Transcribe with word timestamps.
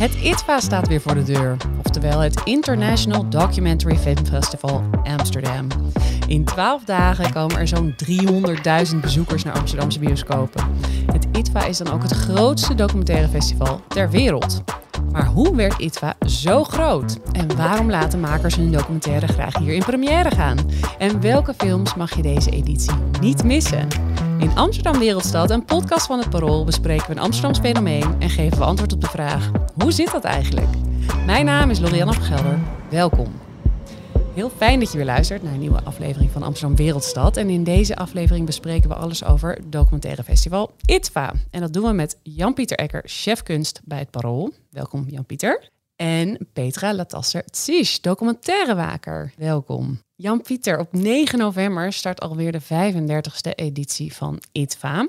Het 0.00 0.14
ITVA 0.14 0.60
staat 0.60 0.88
weer 0.88 1.00
voor 1.00 1.14
de 1.14 1.22
deur, 1.22 1.56
oftewel 1.84 2.20
het 2.20 2.40
International 2.44 3.28
Documentary 3.28 3.96
Film 3.96 4.26
Festival 4.26 4.84
Amsterdam. 5.02 5.66
In 6.26 6.44
12 6.44 6.84
dagen 6.84 7.32
komen 7.32 7.58
er 7.58 7.68
zo'n 7.68 7.94
300.000 8.92 8.96
bezoekers 9.00 9.44
naar 9.44 9.58
Amsterdamse 9.58 9.98
bioscopen. 9.98 10.64
Het 11.12 11.26
ITVA 11.32 11.64
is 11.64 11.78
dan 11.78 11.92
ook 11.92 12.02
het 12.02 12.12
grootste 12.12 12.74
documentaire 12.74 13.28
festival 13.28 13.80
ter 13.88 14.10
wereld. 14.10 14.62
Maar 15.12 15.26
hoe 15.26 15.56
werd 15.56 15.78
ITVA 15.78 16.14
zo 16.26 16.64
groot? 16.64 17.18
En 17.32 17.56
waarom 17.56 17.90
laten 17.90 18.20
makers 18.20 18.56
hun 18.56 18.72
documentaire 18.72 19.26
graag 19.26 19.58
hier 19.58 19.74
in 19.74 19.82
première 19.82 20.30
gaan? 20.30 20.58
En 20.98 21.20
welke 21.20 21.54
films 21.54 21.94
mag 21.94 22.16
je 22.16 22.22
deze 22.22 22.50
editie 22.50 22.94
niet 23.20 23.44
missen? 23.44 23.88
In 24.38 24.56
Amsterdam 24.56 24.98
Wereldstad, 24.98 25.50
een 25.50 25.64
podcast 25.64 26.06
van 26.06 26.18
het 26.18 26.30
Parool, 26.30 26.64
bespreken 26.64 27.06
we 27.06 27.12
een 27.12 27.18
Amsterdams 27.18 27.58
fenomeen 27.58 28.14
en 28.18 28.30
geven 28.30 28.58
we 28.58 28.64
antwoord 28.64 28.92
op 28.92 29.00
de 29.00 29.06
vraag: 29.06 29.50
hoe 29.82 29.92
zit 29.92 30.12
dat 30.12 30.24
eigenlijk? 30.24 30.68
Mijn 31.26 31.44
naam 31.44 31.70
is 31.70 31.80
Lorianne 31.80 32.12
Gelder. 32.12 32.58
Welkom. 32.90 33.49
Heel 34.40 34.50
fijn 34.50 34.80
dat 34.80 34.90
je 34.90 34.96
weer 34.96 35.06
luistert 35.06 35.42
naar 35.42 35.52
een 35.52 35.60
nieuwe 35.60 35.82
aflevering 35.82 36.30
van 36.30 36.42
Amsterdam 36.42 36.76
Wereldstad. 36.76 37.36
En 37.36 37.50
in 37.50 37.64
deze 37.64 37.96
aflevering 37.96 38.46
bespreken 38.46 38.88
we 38.88 38.94
alles 38.94 39.24
over 39.24 39.52
het 39.52 39.72
documentaire 39.72 40.22
festival 40.22 40.72
ITVA. 40.86 41.32
En 41.50 41.60
dat 41.60 41.72
doen 41.72 41.84
we 41.84 41.92
met 41.92 42.18
Jan-Pieter 42.22 42.76
Ecker, 42.76 43.02
chef 43.04 43.42
kunst 43.42 43.80
bij 43.84 43.98
het 43.98 44.10
Parool. 44.10 44.52
Welkom 44.70 45.04
Jan-Pieter. 45.08 45.70
En 45.96 46.48
Petra 46.52 46.94
Latasser 46.94 47.44
Tsisch, 47.44 48.00
documentairewaker. 48.00 49.32
Welkom. 49.36 50.02
Jan-Pieter, 50.14 50.78
op 50.78 50.92
9 50.92 51.38
november 51.38 51.92
start 51.92 52.20
alweer 52.20 52.52
de 52.52 52.62
35e 52.62 53.54
editie 53.54 54.14
van 54.14 54.42
ITVA. 54.52 55.08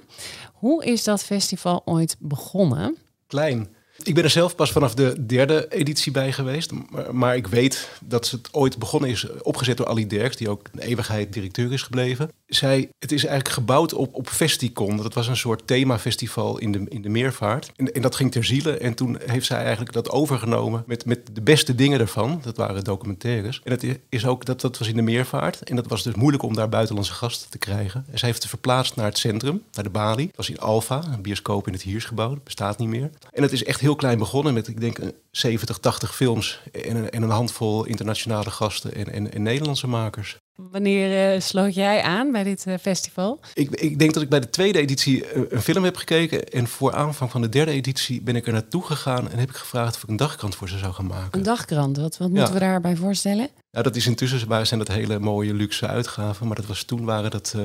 Hoe 0.54 0.86
is 0.86 1.04
dat 1.04 1.24
festival 1.24 1.82
ooit 1.86 2.16
begonnen? 2.20 2.98
Klein. 3.28 3.68
Ik 4.04 4.14
ben 4.14 4.24
er 4.24 4.30
zelf 4.30 4.56
pas 4.56 4.72
vanaf 4.72 4.94
de 4.94 5.26
derde 5.26 5.68
editie 5.70 6.12
bij 6.12 6.32
geweest. 6.32 6.72
Maar, 7.12 7.36
ik 7.36 7.48
weet 7.48 7.90
dat 8.02 8.30
het 8.30 8.50
ooit 8.52 8.78
begonnen 8.78 9.10
is, 9.10 9.28
opgezet 9.42 9.78
door 9.78 9.88
Ali 9.88 10.08
Derks, 10.08 10.36
die 10.36 10.50
ook 10.50 10.70
een 10.72 10.80
eeuwigheid 10.80 11.34
directeur 11.34 11.74
is 11.74 11.82
gebleven. 11.82 12.32
Zij, 12.48 12.90
het 13.00 13.12
is 13.12 13.26
eigenlijk 13.26 13.56
gebouwd 13.56 13.94
op, 13.94 14.16
op 14.16 14.28
Festicon. 14.28 14.98
Dat 14.98 15.14
was 15.14 15.28
een 15.28 15.38
soort 15.38 15.68
themafestival 15.68 16.58
in 16.58 16.72
de, 16.72 16.86
in 16.90 17.02
de 17.02 17.10
meervaart. 17.10 17.72
En, 17.76 18.02
dat 18.02 18.16
ging 18.16 18.32
ter 18.32 18.44
ziele. 18.44 18.78
En 18.78 18.94
toen 18.94 19.18
heeft 19.26 19.46
zij 19.46 19.58
eigenlijk 19.58 19.94
dat 19.94 20.10
overgenomen 20.10 20.84
met, 20.86 21.06
met 21.06 21.20
de 21.34 21.42
beste 21.42 21.76
dingen 21.76 22.00
ervan. 22.00 22.40
Dat 22.44 22.58
waren 22.58 22.84
documentaires. 22.84 23.62
En 23.64 23.78
dat 23.78 23.98
is 24.10 24.26
ook, 24.26 24.46
dat, 24.46 24.62
dat 24.62 24.78
was 24.78 24.88
in 24.88 24.96
de 24.96 25.02
meervaart. 25.02 25.62
En 25.64 25.76
dat 25.76 25.88
was 25.88 26.04
dus 26.04 26.16
moeilijk 26.16 26.44
om 26.44 26.56
daar 26.56 26.70
buitenlandse 26.70 27.14
gasten 27.14 27.50
te 27.50 27.58
krijgen. 27.58 28.06
En 28.12 28.20
zij 28.20 28.28
heeft 28.28 28.42
het 28.42 28.52
verplaatst 28.52 28.96
naar 28.96 29.06
het 29.06 29.18
centrum, 29.18 29.64
naar 29.74 29.84
de 29.84 29.90
Bali. 29.90 30.26
Dat 30.26 30.36
was 30.36 30.50
in 30.50 30.60
Alfa, 30.60 31.04
een 31.14 31.22
bioscoop 31.22 31.68
in 31.68 31.74
het 31.74 31.82
Hiersgebouw. 31.82 32.38
Bestaat 32.44 32.78
niet 32.78 32.90
meer. 32.90 33.10
En 33.32 33.42
het 33.42 33.52
is 33.52 33.64
echt 33.64 33.80
heel 33.80 33.91
klein 33.96 34.18
begonnen 34.18 34.54
met, 34.54 34.68
ik 34.68 34.80
denk, 34.80 35.00
70, 35.32 35.78
80 35.78 36.16
films 36.16 36.62
en 36.72 36.96
een, 36.96 37.10
en 37.10 37.22
een 37.22 37.30
handvol 37.30 37.86
internationale 37.86 38.50
gasten 38.50 38.96
en, 38.96 39.12
en, 39.12 39.34
en 39.34 39.42
Nederlandse 39.42 39.88
makers. 39.88 40.38
Wanneer 40.70 41.36
uh, 41.36 41.42
sloot 41.42 41.74
jij 41.74 42.02
aan 42.02 42.32
bij 42.32 42.44
dit 42.44 42.66
uh, 42.68 42.78
festival? 42.82 43.40
Ik, 43.54 43.70
ik, 43.70 44.00
denk 44.00 44.14
dat 44.14 44.24
ik 44.24 44.30
bij 44.30 44.40
de 44.40 44.50
tweede 44.50 44.80
editie 44.80 45.24
uh, 45.24 45.44
een 45.50 45.62
film 45.62 45.84
heb 45.84 45.96
gekeken. 45.96 46.44
En 46.48 46.68
voor 46.68 46.94
aanvang 46.94 47.32
van 47.32 47.42
de 47.42 47.50
derde 47.50 47.72
editie 47.72 48.22
ben 48.22 48.36
ik 48.36 48.48
er 48.48 48.54
naartoe 48.54 48.84
gegaan 48.84 49.32
en 49.32 49.40
heb 49.40 49.50
ik 49.50 49.56
gevraagd 49.56 49.96
of 49.96 50.04
ik 50.04 50.10
een 50.10 50.16
dagkrant 50.16 50.56
voor 50.56 50.70
ze 50.70 50.78
zou 50.78 50.94
gaan 50.94 51.08
maken. 51.08 51.38
Een 51.38 51.46
dagkrant, 51.46 51.98
wat, 51.98 52.18
wat 52.18 52.30
moeten 52.30 52.54
we 52.54 52.60
daarbij 52.60 52.96
voorstellen? 52.96 53.50
Ja, 53.70 53.82
dat 53.82 53.96
is 53.96 54.08
intussen 54.08 54.66
zijn 54.66 54.80
dat 54.80 54.88
hele 54.88 55.20
mooie 55.20 55.54
luxe 55.54 55.88
uitgaven. 55.88 56.48
Maar 56.48 56.56
dat 56.56 56.66
was 56.66 56.84
toen 56.84 57.06
waren 57.06 57.32
dat 57.32 57.56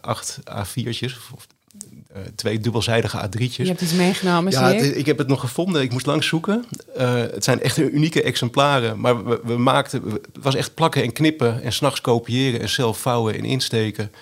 acht 0.00 0.38
A4'tjes. 0.50 1.16
Of 1.34 1.46
uh, 1.61 1.61
twee 2.34 2.60
dubbelzijdige 2.60 3.20
A3'tjes. 3.26 3.56
Je 3.56 3.66
hebt 3.66 3.80
iets 3.80 3.92
meegenomen, 3.92 4.52
Ja, 4.52 4.72
het, 4.72 4.96
ik 4.96 5.06
heb 5.06 5.18
het 5.18 5.28
nog 5.28 5.40
gevonden. 5.40 5.82
Ik 5.82 5.92
moest 5.92 6.06
lang 6.06 6.24
zoeken. 6.24 6.64
Uh, 6.98 7.14
het 7.14 7.44
zijn 7.44 7.62
echt 7.62 7.78
unieke 7.78 8.22
exemplaren. 8.22 9.00
Maar 9.00 9.24
we, 9.24 9.40
we, 9.44 9.56
maakten... 9.56 10.02
Het 10.10 10.42
was 10.42 10.54
echt 10.54 10.74
plakken 10.74 11.02
en 11.02 11.12
knippen 11.12 11.62
en 11.62 11.72
s'nachts 11.72 12.00
kopiëren 12.00 12.60
en 12.60 12.68
zelf 12.68 12.98
vouwen 12.98 13.34
en 13.34 13.44
insteken. 13.44 14.12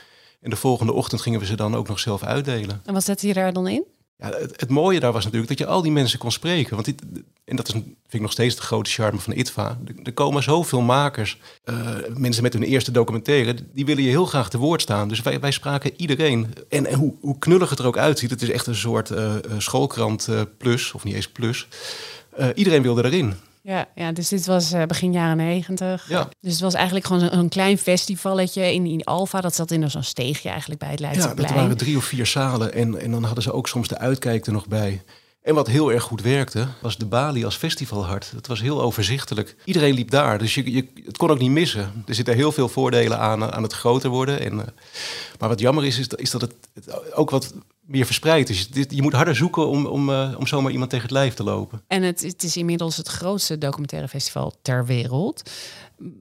En 0.40 0.50
de 0.50 0.56
volgende 0.56 0.92
ochtend 0.92 1.20
gingen 1.20 1.40
we 1.40 1.46
ze 1.46 1.56
dan 1.56 1.76
ook 1.76 1.88
nog 1.88 1.98
zelf 1.98 2.22
uitdelen. 2.22 2.80
En 2.84 2.92
wat 2.94 3.04
zette 3.04 3.26
je 3.26 3.34
daar 3.34 3.52
dan 3.52 3.68
in? 3.68 3.84
Ja, 4.20 4.30
het, 4.38 4.68
mooie 4.68 5.00
daar 5.00 5.12
was 5.12 5.24
natuurlijk 5.24 5.50
dat 5.50 5.58
je 5.58 5.66
al 5.66 5.82
die 5.82 5.92
mensen 5.92 6.18
kon 6.18 6.32
spreken. 6.32 6.74
Want 6.74 6.84
dit, 6.84 7.02
en 7.44 7.56
dat 7.56 7.68
is, 7.68 7.72
vind 7.72 7.94
ik 8.10 8.20
nog 8.20 8.32
steeds 8.32 8.56
de 8.56 8.62
grote 8.62 8.90
charme 8.90 9.18
van 9.18 9.32
ITVA. 9.32 9.78
Er, 10.02 10.12
komen 10.12 10.42
zoveel 10.42 10.80
makers, 10.80 11.38
uh, 11.64 11.76
mensen 12.14 12.42
met 12.42 12.52
hun 12.52 12.62
eerste 12.62 12.90
documentaire, 12.90 13.54
die 13.72 13.84
willen 13.84 14.02
je 14.02 14.08
heel 14.08 14.26
graag 14.26 14.50
te 14.50 14.58
woord 14.58 14.82
staan. 14.82 15.08
Dus 15.08 15.22
wij, 15.22 15.50
spraken 15.50 15.92
iedereen. 15.96 16.54
En, 16.68 16.86
en 16.86 16.98
hoe, 16.98 17.14
hoe, 17.20 17.38
knullig 17.38 17.70
het 17.70 17.78
er 17.78 17.86
ook 17.86 17.98
uitziet, 17.98 18.30
het 18.30 18.42
is 18.42 18.50
echt 18.50 18.66
een 18.66 18.74
soort 18.74 19.10
uh, 19.10 19.34
schoolkrant 19.58 20.28
plus, 20.58 20.92
of 20.92 21.04
niet 21.04 21.14
eens 21.14 21.28
plus. 21.28 21.68
iedereen 22.54 22.82
wilde 22.82 23.04
erin. 23.04 23.34
Ja, 23.62 23.88
ja, 23.94 24.12
dus 24.12 24.28
dit 24.28 24.46
was 24.46 24.72
uh, 24.72 24.82
begin 24.82 25.12
jaren 25.12 25.36
negentig. 25.36 26.08
Ja. 26.08 26.28
Dus 26.40 26.52
het 26.52 26.60
was 26.60 26.74
eigenlijk 26.74 27.06
gewoon 27.06 27.22
een, 27.22 27.38
een 27.38 27.48
klein 27.48 27.78
festivalletje 27.78 28.74
in, 28.74 28.86
in 28.86 29.04
Alfa. 29.04 29.40
Dat 29.40 29.54
zat 29.54 29.70
in 29.70 29.90
zo'n 29.90 30.02
steegje 30.02 30.48
eigenlijk 30.48 30.80
bij 30.80 30.90
het 30.90 31.00
Leidseplein. 31.00 31.36
Ja, 31.36 31.42
dat 31.42 31.52
waren 31.52 31.76
drie 31.76 31.96
of 31.96 32.04
vier 32.04 32.26
zalen. 32.26 32.72
En, 32.72 33.00
en 33.00 33.10
dan 33.10 33.24
hadden 33.24 33.42
ze 33.42 33.52
ook 33.52 33.68
soms 33.68 33.88
de 33.88 33.98
uitkijk 33.98 34.46
er 34.46 34.52
nog 34.52 34.66
bij. 34.66 35.02
En 35.42 35.54
wat 35.54 35.66
heel 35.66 35.92
erg 35.92 36.02
goed 36.02 36.22
werkte, 36.22 36.68
was 36.80 36.96
de 36.98 37.06
Bali 37.06 37.44
als 37.44 37.56
festivalhart. 37.56 38.30
Dat 38.34 38.46
was 38.46 38.60
heel 38.60 38.82
overzichtelijk. 38.82 39.56
Iedereen 39.64 39.94
liep 39.94 40.10
daar, 40.10 40.38
dus 40.38 40.54
je, 40.54 40.72
je, 40.72 40.88
het 41.04 41.16
kon 41.16 41.30
ook 41.30 41.38
niet 41.38 41.50
missen. 41.50 42.04
Er 42.06 42.14
zitten 42.14 42.34
heel 42.34 42.52
veel 42.52 42.68
voordelen 42.68 43.18
aan, 43.18 43.52
aan 43.52 43.62
het 43.62 43.72
groter 43.72 44.10
worden. 44.10 44.40
En, 44.40 44.52
uh, 44.52 44.62
maar 45.38 45.48
wat 45.48 45.60
jammer 45.60 45.84
is, 45.84 45.98
is, 45.98 46.06
is 46.06 46.30
dat 46.30 46.40
het, 46.40 46.54
het, 46.74 47.14
ook 47.14 47.30
wat 47.30 47.54
meer 47.80 48.06
verspreid 48.06 48.48
is. 48.48 48.68
Je 48.88 49.02
moet 49.02 49.12
harder 49.12 49.36
zoeken 49.36 49.68
om, 49.68 49.86
om, 49.86 50.10
uh, 50.10 50.34
om 50.38 50.46
zomaar 50.46 50.72
iemand 50.72 50.90
tegen 50.90 51.04
het 51.04 51.14
lijf 51.14 51.34
te 51.34 51.42
lopen. 51.42 51.82
En 51.86 52.02
het, 52.02 52.22
het 52.22 52.42
is 52.42 52.56
inmiddels 52.56 52.96
het 52.96 53.08
grootste 53.08 53.58
documentaire 53.58 54.08
festival 54.08 54.54
ter 54.62 54.86
wereld. 54.86 55.50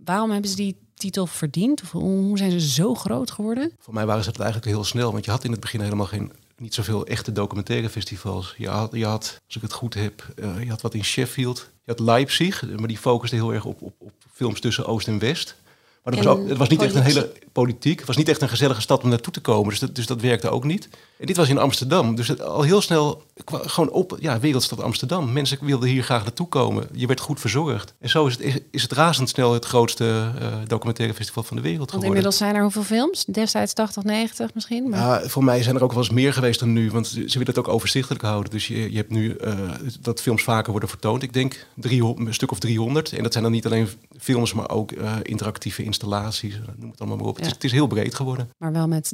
Waarom 0.05 0.31
hebben 0.31 0.49
ze 0.49 0.55
die 0.55 0.77
titel 0.93 1.25
verdiend? 1.25 1.81
Of 1.81 1.91
hoe 1.91 2.37
zijn 2.37 2.51
ze 2.51 2.69
zo 2.69 2.95
groot 2.95 3.31
geworden? 3.31 3.71
Voor 3.79 3.93
mij 3.93 4.05
waren 4.05 4.23
ze 4.23 4.29
het 4.29 4.39
eigenlijk 4.39 4.71
heel 4.71 4.83
snel, 4.83 5.11
want 5.11 5.25
je 5.25 5.31
had 5.31 5.43
in 5.43 5.51
het 5.51 5.59
begin 5.59 5.81
helemaal 5.81 6.05
geen 6.05 6.31
niet 6.59 6.73
zoveel 6.73 7.05
echte 7.05 7.31
documentaire 7.31 7.89
festivals. 7.89 8.53
Je 8.57 8.67
had, 8.67 8.91
je 8.93 9.05
had 9.05 9.41
als 9.45 9.55
ik 9.55 9.61
het 9.61 9.73
goed 9.73 9.93
heb, 9.93 10.33
uh, 10.35 10.63
je 10.63 10.69
had 10.69 10.81
wat 10.81 10.93
in 10.93 11.03
Sheffield. 11.03 11.57
Je 11.57 11.91
had 11.91 11.99
Leipzig, 11.99 12.63
maar 12.77 12.87
die 12.87 12.97
focuste 12.97 13.35
heel 13.35 13.53
erg 13.53 13.65
op, 13.65 13.81
op, 13.81 13.93
op 13.97 14.13
films 14.33 14.59
tussen 14.59 14.85
Oost 14.85 15.07
en 15.07 15.19
West. 15.19 15.55
Maar 16.03 16.13
het 16.13 16.23
was, 16.23 16.33
ook, 16.37 16.49
het 16.49 16.57
was 16.57 16.69
niet 16.69 16.81
echt 16.81 16.95
een 16.95 17.03
hele 17.03 17.31
politiek. 17.51 17.97
Het 17.97 18.07
was 18.07 18.17
niet 18.17 18.29
echt 18.29 18.41
een 18.41 18.49
gezellige 18.49 18.81
stad 18.81 19.03
om 19.03 19.09
naartoe 19.09 19.33
te 19.33 19.41
komen. 19.41 19.69
Dus 19.69 19.79
dat, 19.79 19.95
dus 19.95 20.05
dat 20.05 20.21
werkte 20.21 20.49
ook 20.49 20.63
niet. 20.63 20.89
En 21.19 21.25
dit 21.25 21.37
was 21.37 21.49
in 21.49 21.57
Amsterdam. 21.57 22.15
Dus 22.15 22.27
het, 22.27 22.41
al 22.41 22.61
heel 22.61 22.81
snel 22.81 23.23
gewoon 23.45 23.89
op, 23.89 24.17
ja, 24.19 24.39
wereldstad 24.39 24.81
Amsterdam. 24.81 25.33
Mensen 25.33 25.57
wilden 25.61 25.89
hier 25.89 26.03
graag 26.03 26.23
naartoe 26.23 26.47
komen. 26.47 26.87
Je 26.93 27.07
werd 27.07 27.19
goed 27.19 27.39
verzorgd. 27.39 27.93
En 27.99 28.09
zo 28.09 28.27
is 28.27 28.37
het, 28.37 28.63
is 28.71 28.81
het 28.81 28.91
razendsnel 28.91 29.53
het 29.53 29.65
grootste 29.65 30.31
uh, 30.41 30.47
documentaire 30.67 31.15
festival 31.15 31.43
van 31.43 31.55
de 31.55 31.61
wereld 31.61 31.91
geworden. 31.91 32.09
Want 32.09 32.25
inmiddels 32.25 32.37
zijn 32.37 32.55
er 32.55 32.61
hoeveel 32.61 32.97
films? 32.97 33.25
Destijds 33.25 33.73
80, 33.73 34.03
90 34.03 34.53
misschien? 34.53 34.89
Maar... 34.89 34.99
Ja, 34.99 35.29
voor 35.29 35.43
mij 35.43 35.63
zijn 35.63 35.75
er 35.75 35.83
ook 35.83 35.93
wel 35.93 36.03
eens 36.03 36.11
meer 36.11 36.33
geweest 36.33 36.59
dan 36.59 36.73
nu. 36.73 36.91
Want 36.91 37.07
ze 37.07 37.21
willen 37.25 37.47
het 37.47 37.59
ook 37.59 37.67
overzichtelijk 37.67 38.23
houden. 38.23 38.51
Dus 38.51 38.67
je, 38.67 38.91
je 38.91 38.97
hebt 38.97 39.11
nu 39.11 39.37
uh, 39.41 39.53
dat 40.01 40.21
films 40.21 40.43
vaker 40.43 40.71
worden 40.71 40.89
vertoond. 40.89 41.23
Ik 41.23 41.33
denk 41.33 41.65
300, 41.75 42.27
een 42.27 42.33
stuk 42.33 42.51
of 42.51 42.59
300. 42.59 43.11
En 43.11 43.23
dat 43.23 43.31
zijn 43.31 43.43
dan 43.43 43.53
niet 43.53 43.65
alleen 43.65 43.89
films, 44.19 44.53
maar 44.53 44.69
ook 44.69 44.91
uh, 44.91 45.13
interactieve 45.23 45.83
installaties. 45.89 46.59
Noem 46.77 46.91
het 46.91 46.99
allemaal 46.99 47.17
maar 47.17 47.27
op. 47.27 47.37
Ja. 47.37 47.43
Het, 47.43 47.49
is, 47.49 47.55
het 47.55 47.63
is 47.63 47.71
heel 47.71 47.87
breed 47.87 48.15
geworden. 48.15 48.49
Maar 48.57 48.71
wel 48.71 48.87
met 48.87 49.13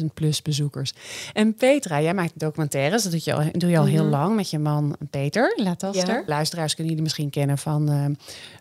300.000 0.00 0.04
plus 0.14 0.42
bezoekers. 0.42 0.92
En 1.32 1.54
Petra, 1.54 2.00
jij 2.00 2.14
maakt 2.14 2.38
documentaires. 2.38 3.02
Dat 3.02 3.12
doe 3.12 3.20
je 3.24 3.34
al, 3.34 3.42
doe 3.52 3.70
je 3.70 3.78
al 3.78 3.84
heel 3.84 4.04
lang 4.04 4.36
met 4.36 4.50
je 4.50 4.58
man 4.58 4.96
Peter 5.10 5.52
Lataster. 5.56 6.14
Ja. 6.14 6.22
Luisteraars 6.26 6.74
kunnen 6.74 6.92
jullie 6.92 7.06
misschien 7.06 7.30
kennen 7.30 7.58
van 7.58 7.90
uh, 7.90 8.04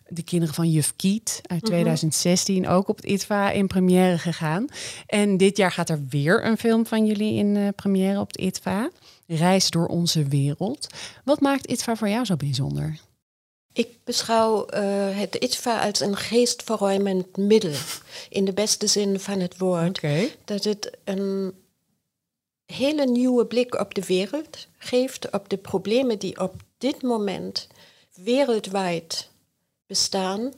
de 0.07 0.23
kinderen 0.23 0.55
van 0.55 0.69
Juf 0.69 0.93
Kiet 0.95 1.41
uit 1.41 1.63
2016. 1.65 2.67
Ook 2.67 2.87
op 2.87 2.95
het 2.95 3.05
ITVA 3.05 3.51
in 3.51 3.67
première 3.67 4.17
gegaan. 4.17 4.67
En 5.05 5.37
dit 5.37 5.57
jaar 5.57 5.71
gaat 5.71 5.89
er 5.89 5.99
weer 6.09 6.45
een 6.45 6.57
film 6.57 6.85
van 6.85 7.05
jullie 7.05 7.33
in 7.33 7.55
uh, 7.55 7.67
première 7.75 8.19
op 8.19 8.27
het 8.27 8.37
ITVA. 8.37 8.89
Reis 9.27 9.69
door 9.69 9.87
onze 9.87 10.23
wereld. 10.23 10.87
Wat 11.23 11.41
maakt 11.41 11.67
ITVA 11.67 11.95
voor 11.95 12.09
jou 12.09 12.25
zo 12.25 12.35
bijzonder? 12.35 12.99
Ik 13.73 13.97
beschouw 14.03 14.65
uh, 14.73 15.17
het 15.17 15.35
ITVA 15.35 15.87
als 15.87 15.99
een 15.99 16.17
geestverruimend 16.17 17.37
middel. 17.37 17.73
In 18.29 18.45
de 18.45 18.53
beste 18.53 18.87
zin 18.87 19.19
van 19.19 19.39
het 19.39 19.57
woord. 19.57 19.97
Okay. 19.97 20.35
Dat 20.45 20.63
het 20.63 20.91
een 21.03 21.53
hele 22.65 23.05
nieuwe 23.05 23.45
blik 23.45 23.79
op 23.79 23.93
de 23.93 24.05
wereld 24.05 24.67
geeft, 24.77 25.31
op 25.31 25.49
de 25.49 25.57
problemen 25.57 26.19
die 26.19 26.39
op 26.39 26.53
dit 26.77 27.01
moment 27.01 27.67
wereldwijd 28.15 29.29
bestaan. 29.87 30.53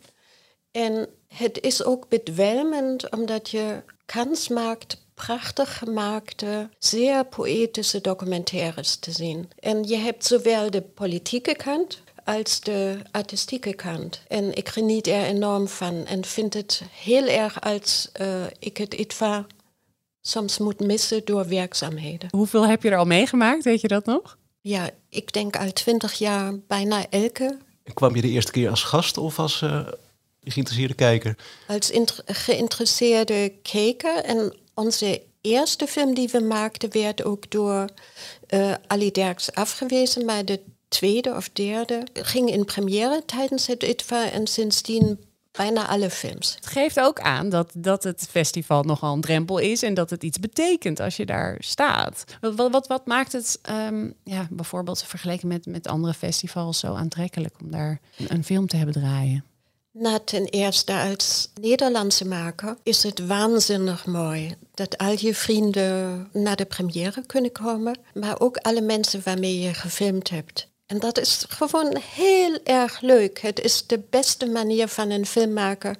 En 0.71 1.07
het 1.27 1.61
is 1.61 1.83
ook 1.83 2.09
bedwelmend 2.09 3.11
omdat 3.11 3.49
je 3.49 3.81
kans 4.05 4.47
maakt 4.47 5.01
prachtig 5.13 5.77
gemaakte, 5.77 6.69
zeer 6.79 7.25
poëtische 7.25 8.01
documentaires 8.01 8.95
te 8.95 9.11
zien. 9.11 9.49
En 9.59 9.83
je 9.83 9.95
hebt 9.95 10.25
zowel 10.25 10.71
de 10.71 10.81
politieke 10.81 11.55
kant 11.55 12.02
als 12.25 12.59
de 12.59 12.97
artistieke 13.11 13.73
kant. 13.73 14.21
En 14.27 14.55
ik 14.55 14.69
geniet 14.69 15.07
er 15.07 15.23
enorm 15.23 15.67
van 15.67 16.05
en 16.05 16.25
vind 16.25 16.53
het 16.53 16.81
heel 16.91 17.27
erg 17.27 17.61
als 17.61 18.09
uh, 18.21 18.43
ik 18.59 18.77
het 18.77 18.93
etwa 18.93 19.45
soms 20.21 20.57
moet 20.57 20.79
missen 20.79 21.25
door 21.25 21.47
werkzaamheden. 21.47 22.29
Hoeveel 22.31 22.67
heb 22.67 22.83
je 22.83 22.89
er 22.89 22.97
al 22.97 23.05
meegemaakt, 23.05 23.63
weet 23.63 23.81
je 23.81 23.87
dat 23.87 24.05
nog? 24.05 24.37
Ja, 24.61 24.89
ik 25.09 25.33
denk 25.33 25.57
al 25.57 25.73
twintig 25.73 26.13
jaar 26.13 26.53
bijna 26.67 27.09
elke. 27.09 27.57
En 27.83 27.93
kwam 27.93 28.15
je 28.15 28.21
de 28.21 28.29
eerste 28.29 28.51
keer 28.51 28.69
als 28.69 28.83
gast 28.83 29.17
of 29.17 29.39
als 29.39 29.61
uh, 29.61 29.87
geïnteresseerde 30.43 30.93
kijker? 30.93 31.37
Als 31.67 31.91
geïnteresseerde 32.25 33.53
kijker. 33.61 34.15
En 34.15 34.55
onze 34.73 35.21
eerste 35.41 35.87
film 35.87 36.13
die 36.13 36.29
we 36.31 36.39
maakten 36.39 36.91
werd 36.91 37.23
ook 37.23 37.51
door 37.51 37.89
uh, 38.49 38.73
Ali 38.87 39.11
Derks 39.11 39.51
afgewezen. 39.51 40.25
Maar 40.25 40.45
de 40.45 40.59
tweede 40.93 41.35
of 41.35 41.49
derde 41.49 42.03
ging 42.13 42.49
in 42.49 42.65
première 42.65 43.23
tijdens 43.25 43.67
het 43.67 43.83
ITVA. 43.83 44.29
En 44.29 44.47
sindsdien 44.47 45.19
bijna 45.57 45.87
alle 45.87 46.09
films. 46.09 46.55
Het 46.55 46.65
geeft 46.65 46.99
ook 46.99 47.19
aan 47.19 47.49
dat, 47.49 47.71
dat 47.75 48.03
het 48.03 48.27
festival 48.29 48.83
nogal 48.83 49.13
een 49.13 49.21
drempel 49.21 49.57
is 49.57 49.83
en 49.83 49.93
dat 49.93 50.09
het 50.09 50.23
iets 50.23 50.39
betekent 50.39 50.99
als 50.99 51.17
je 51.17 51.25
daar 51.25 51.55
staat. 51.59 52.23
Wat, 52.41 52.71
wat, 52.71 52.87
wat 52.87 53.05
maakt 53.05 53.31
het 53.31 53.59
ehm, 53.61 54.09
ja, 54.23 54.47
bijvoorbeeld 54.49 55.03
vergeleken 55.03 55.47
met, 55.47 55.65
met 55.65 55.87
andere 55.87 56.13
festivals 56.13 56.79
zo 56.79 56.93
aantrekkelijk 56.93 57.55
om 57.61 57.71
daar 57.71 57.99
een, 58.27 58.43
film 58.43 58.67
te 58.67 58.75
hebben 58.75 58.95
draaien? 58.95 59.43
Ten 60.25 60.45
eerste 60.45 60.93
als 60.93 61.51
Nederlandse 61.61 62.27
maker 62.27 62.77
is 62.83 63.03
het 63.03 63.25
waanzinnig 63.27 64.05
mooi 64.05 64.55
dat 64.73 64.97
al 64.97 65.15
je 65.19 65.35
vrienden 65.35 66.27
naar 66.31 66.55
de 66.55 66.65
première 66.65 67.25
kunnen 67.25 67.51
komen, 67.51 67.99
maar 68.13 68.39
ook 68.39 68.57
alle 68.57 68.81
mensen 68.81 69.21
waarmee 69.23 69.59
je 69.59 69.73
gefilmd 69.73 70.29
hebt. 70.29 70.71
En 70.93 70.99
dat 70.99 71.19
is 71.19 71.45
gewoon 71.49 71.97
heel 72.15 72.59
erg 72.63 73.01
leuk. 73.01 73.41
Het 73.41 73.59
is 73.59 73.87
de 73.87 74.01
beste 74.09 74.45
manier 74.45 74.87
van 74.87 75.09
een 75.09 75.25
film 75.25 75.53
maken 75.53 75.97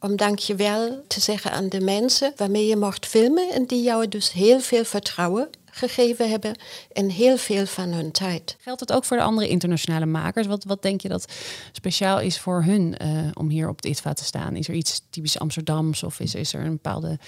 om 0.00 0.16
dankjewel 0.16 1.04
te 1.06 1.20
zeggen 1.20 1.50
aan 1.50 1.68
de 1.68 1.80
mensen 1.80 2.32
waarmee 2.36 2.66
je 2.66 2.76
mocht 2.76 3.06
filmen 3.06 3.50
en 3.52 3.66
die 3.66 3.82
jou 3.82 4.08
dus 4.08 4.32
heel 4.32 4.60
veel 4.60 4.84
vertrouwen 4.84 5.48
gegeven 5.64 6.30
hebben 6.30 6.56
en 6.92 7.08
heel 7.08 7.36
veel 7.36 7.66
van 7.66 7.88
hun 7.88 8.10
tijd. 8.10 8.56
Geldt 8.60 8.80
het 8.80 8.92
ook 8.92 9.04
voor 9.04 9.16
de 9.16 9.22
andere 9.22 9.48
internationale 9.48 10.06
makers? 10.06 10.46
Wat, 10.46 10.64
wat 10.64 10.82
denk 10.82 11.00
je 11.00 11.08
dat 11.08 11.32
speciaal 11.72 12.20
is 12.20 12.38
voor 12.38 12.62
hun 12.62 12.94
uh, 13.02 13.30
om 13.34 13.48
hier 13.48 13.68
op 13.68 13.76
het 13.76 13.84
ITVA 13.84 14.12
te 14.12 14.24
staan? 14.24 14.56
Is 14.56 14.68
er 14.68 14.74
iets 14.74 15.02
typisch 15.10 15.38
Amsterdams 15.38 16.02
of 16.02 16.20
is, 16.20 16.34
is 16.34 16.54
er 16.54 16.60
een 16.60 16.72
bepaalde 16.72 17.18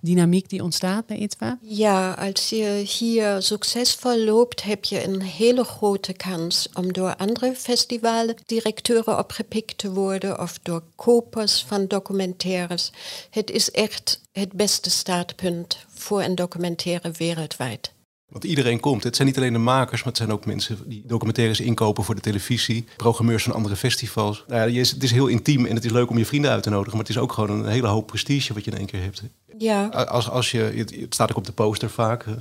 dynamiek 0.00 0.48
die 0.48 0.62
ontstaat 0.62 1.06
bij 1.06 1.16
ITVA? 1.16 1.58
Ja, 1.62 2.12
als 2.12 2.48
je 2.48 2.64
hier 2.98 3.42
succesvol 3.42 4.18
loopt, 4.18 4.62
heb 4.62 4.84
je 4.84 5.04
een 5.04 5.22
hele 5.22 5.64
grote 5.64 6.12
kans 6.12 6.68
om 6.74 6.92
door 6.92 7.16
andere 7.16 7.54
festivaldirecteuren 7.54 9.18
opgepikt 9.18 9.78
te 9.78 9.92
worden 9.92 10.40
of 10.40 10.58
door 10.62 10.82
kopers 10.94 11.64
van 11.66 11.86
documentaires. 11.86 12.92
Het 13.30 13.50
is 13.50 13.70
echt 13.70 14.20
het 14.32 14.52
beste 14.52 14.90
startpunt 14.90 15.78
voor 15.88 16.22
een 16.22 16.34
documentaire 16.34 17.10
wereldwijd. 17.10 17.96
Want 18.28 18.44
iedereen 18.44 18.80
komt. 18.80 19.04
Het 19.04 19.16
zijn 19.16 19.28
niet 19.28 19.36
alleen 19.36 19.52
de 19.52 19.58
makers, 19.58 19.98
maar 19.98 20.08
het 20.08 20.16
zijn 20.16 20.32
ook 20.32 20.46
mensen 20.46 20.78
die 20.86 21.02
documentaires 21.06 21.60
inkopen 21.60 22.04
voor 22.04 22.14
de 22.14 22.20
televisie, 22.20 22.84
programmeurs 22.96 23.42
van 23.42 23.52
andere 23.52 23.76
festivals. 23.76 24.44
Nou 24.48 24.70
ja, 24.70 24.80
het 24.80 25.02
is 25.02 25.10
heel 25.10 25.26
intiem 25.26 25.66
en 25.66 25.74
het 25.74 25.84
is 25.84 25.90
leuk 25.90 26.10
om 26.10 26.18
je 26.18 26.26
vrienden 26.26 26.50
uit 26.50 26.62
te 26.62 26.70
nodigen, 26.70 26.92
maar 26.92 27.06
het 27.06 27.16
is 27.16 27.22
ook 27.22 27.32
gewoon 27.32 27.50
een 27.50 27.66
hele 27.66 27.86
hoop 27.86 28.06
prestige 28.06 28.54
wat 28.54 28.64
je 28.64 28.70
in 28.70 28.76
één 28.76 28.86
keer 28.86 29.02
hebt. 29.02 29.22
Ja. 29.58 29.86
Als, 29.86 30.30
als 30.30 30.50
je, 30.50 30.86
het 31.00 31.14
staat 31.14 31.30
ook 31.30 31.36
op 31.36 31.46
de 31.46 31.52
poster 31.52 31.90
vaak, 31.90 32.26
eh, 32.26 32.32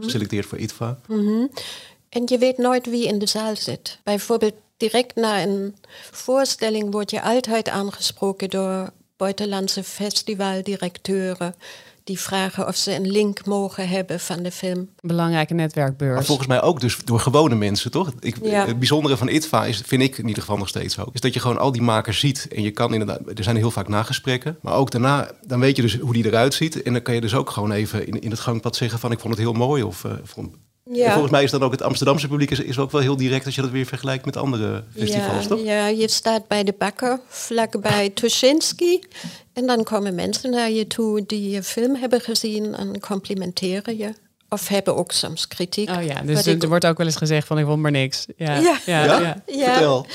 geselecteerd 0.00 0.46
voor 0.46 0.58
ITVA. 0.58 0.98
Mm 1.08 1.50
En 2.08 2.22
je 2.26 2.38
weet 2.38 2.58
nooit 2.58 2.86
wie 2.86 3.06
in 3.06 3.18
de 3.18 3.26
zaal 3.26 3.56
zit. 3.56 3.98
Bijvoorbeeld 4.02 4.54
direct 4.76 5.14
na 5.14 5.42
een 5.42 5.76
voorstelling 6.10 6.92
word 6.92 7.10
je 7.10 7.22
altijd 7.22 7.68
aangesproken 7.68 8.50
door 8.50 8.92
buitenlandse 9.16 9.84
festivaldirecteuren 9.84 11.54
die 12.06 12.20
vragen 12.20 12.66
of 12.66 12.76
ze 12.76 12.94
een 12.94 13.10
link 13.10 13.44
mogen 13.44 13.88
hebben 13.88 14.20
van 14.20 14.42
de 14.42 14.50
film. 14.50 14.88
Belangrijke 15.00 15.54
netwerkbeurs. 15.54 16.14
Maar 16.14 16.24
volgens 16.24 16.48
mij 16.48 16.62
ook 16.62 16.80
dus 16.80 16.98
door 17.04 17.20
gewone 17.20 17.54
mensen, 17.54 17.90
toch? 17.90 18.12
Ik, 18.20 18.36
Het 18.42 18.78
bijzondere 18.78 19.16
van 19.16 19.28
ITVA 19.28 19.64
is, 19.64 19.82
vind 19.86 20.02
ik 20.02 20.18
in 20.18 20.26
ieder 20.26 20.42
geval 20.42 20.58
nog 20.58 20.68
steeds 20.68 20.98
ook, 20.98 21.14
is 21.14 21.20
dat 21.20 21.34
je 21.34 21.40
gewoon 21.40 21.58
al 21.58 21.72
die 21.72 21.82
makers 21.82 22.18
ziet. 22.18 22.48
En 22.54 22.62
je 22.62 22.70
kan 22.70 22.92
inderdaad, 22.92 23.20
er 23.34 23.44
zijn 23.44 23.56
heel 23.56 23.70
vaak 23.70 23.88
nagesprekken, 23.88 24.58
maar 24.62 24.74
ook 24.74 24.90
daarna, 24.90 25.30
dan 25.46 25.60
weet 25.60 25.76
je 25.76 25.82
dus 25.82 25.98
hoe 25.98 26.12
die 26.12 26.26
eruit 26.26 26.54
ziet. 26.54 26.82
En 26.82 26.92
dan 26.92 27.02
kan 27.02 27.14
je 27.14 27.20
dus 27.20 27.34
ook 27.34 27.50
gewoon 27.50 27.72
even 27.72 28.06
in, 28.06 28.20
in 28.20 28.30
het 28.30 28.40
gangpad 28.40 28.76
zeggen 28.76 28.98
van 28.98 29.12
ik 29.12 29.20
vond 29.20 29.34
het 29.34 29.42
heel 29.42 29.52
mooi 29.52 29.82
of 29.82 30.04
uh, 30.04 30.12
vond, 30.22 30.48
ja. 30.92 31.10
volgens 31.10 31.32
mij 31.32 31.42
is 31.42 31.50
dan 31.50 31.62
ook 31.62 31.72
het 31.72 31.82
Amsterdamse 31.82 32.28
publiek 32.28 32.50
is, 32.50 32.60
is 32.60 32.78
ook 32.78 32.90
wel 32.90 33.00
heel 33.00 33.16
direct 33.16 33.46
als 33.46 33.54
je 33.54 33.60
dat 33.60 33.70
weer 33.70 33.86
vergelijkt 33.86 34.24
met 34.24 34.36
andere 34.36 34.84
festivals, 34.96 35.42
ja, 35.42 35.48
toch? 35.48 35.60
Ja, 35.60 35.86
je 35.86 36.08
staat 36.08 36.48
bij 36.48 36.64
de 36.64 36.74
bakker 36.78 37.20
vlakbij 37.28 38.10
Tuschinski. 38.10 39.00
En 39.52 39.66
dan 39.66 39.84
komen 39.84 40.14
mensen 40.14 40.50
naar 40.50 40.70
je 40.70 40.86
toe 40.86 41.26
die 41.26 41.50
je 41.50 41.62
film 41.62 41.94
hebben 41.94 42.20
gezien 42.20 42.74
en 42.74 43.00
complimenteren 43.00 43.96
je. 43.96 44.14
Of 44.48 44.68
hebben 44.68 44.96
ook 44.96 45.12
soms 45.12 45.48
kritiek. 45.48 45.90
Oh 45.90 46.02
ja, 46.02 46.20
dus 46.20 46.46
er, 46.46 46.68
wordt 46.68 46.86
ook 46.86 46.96
wel 46.96 47.06
eens 47.06 47.16
gezegd 47.16 47.46
van 47.46 47.58
ik 47.58 47.66
vond 47.66 47.82
maar 47.82 47.90
niks. 47.90 48.26
Ja, 48.36 48.56
ja. 48.56 48.78
ja, 48.86 49.04
ja. 49.46 49.72
Vertel. 49.72 50.06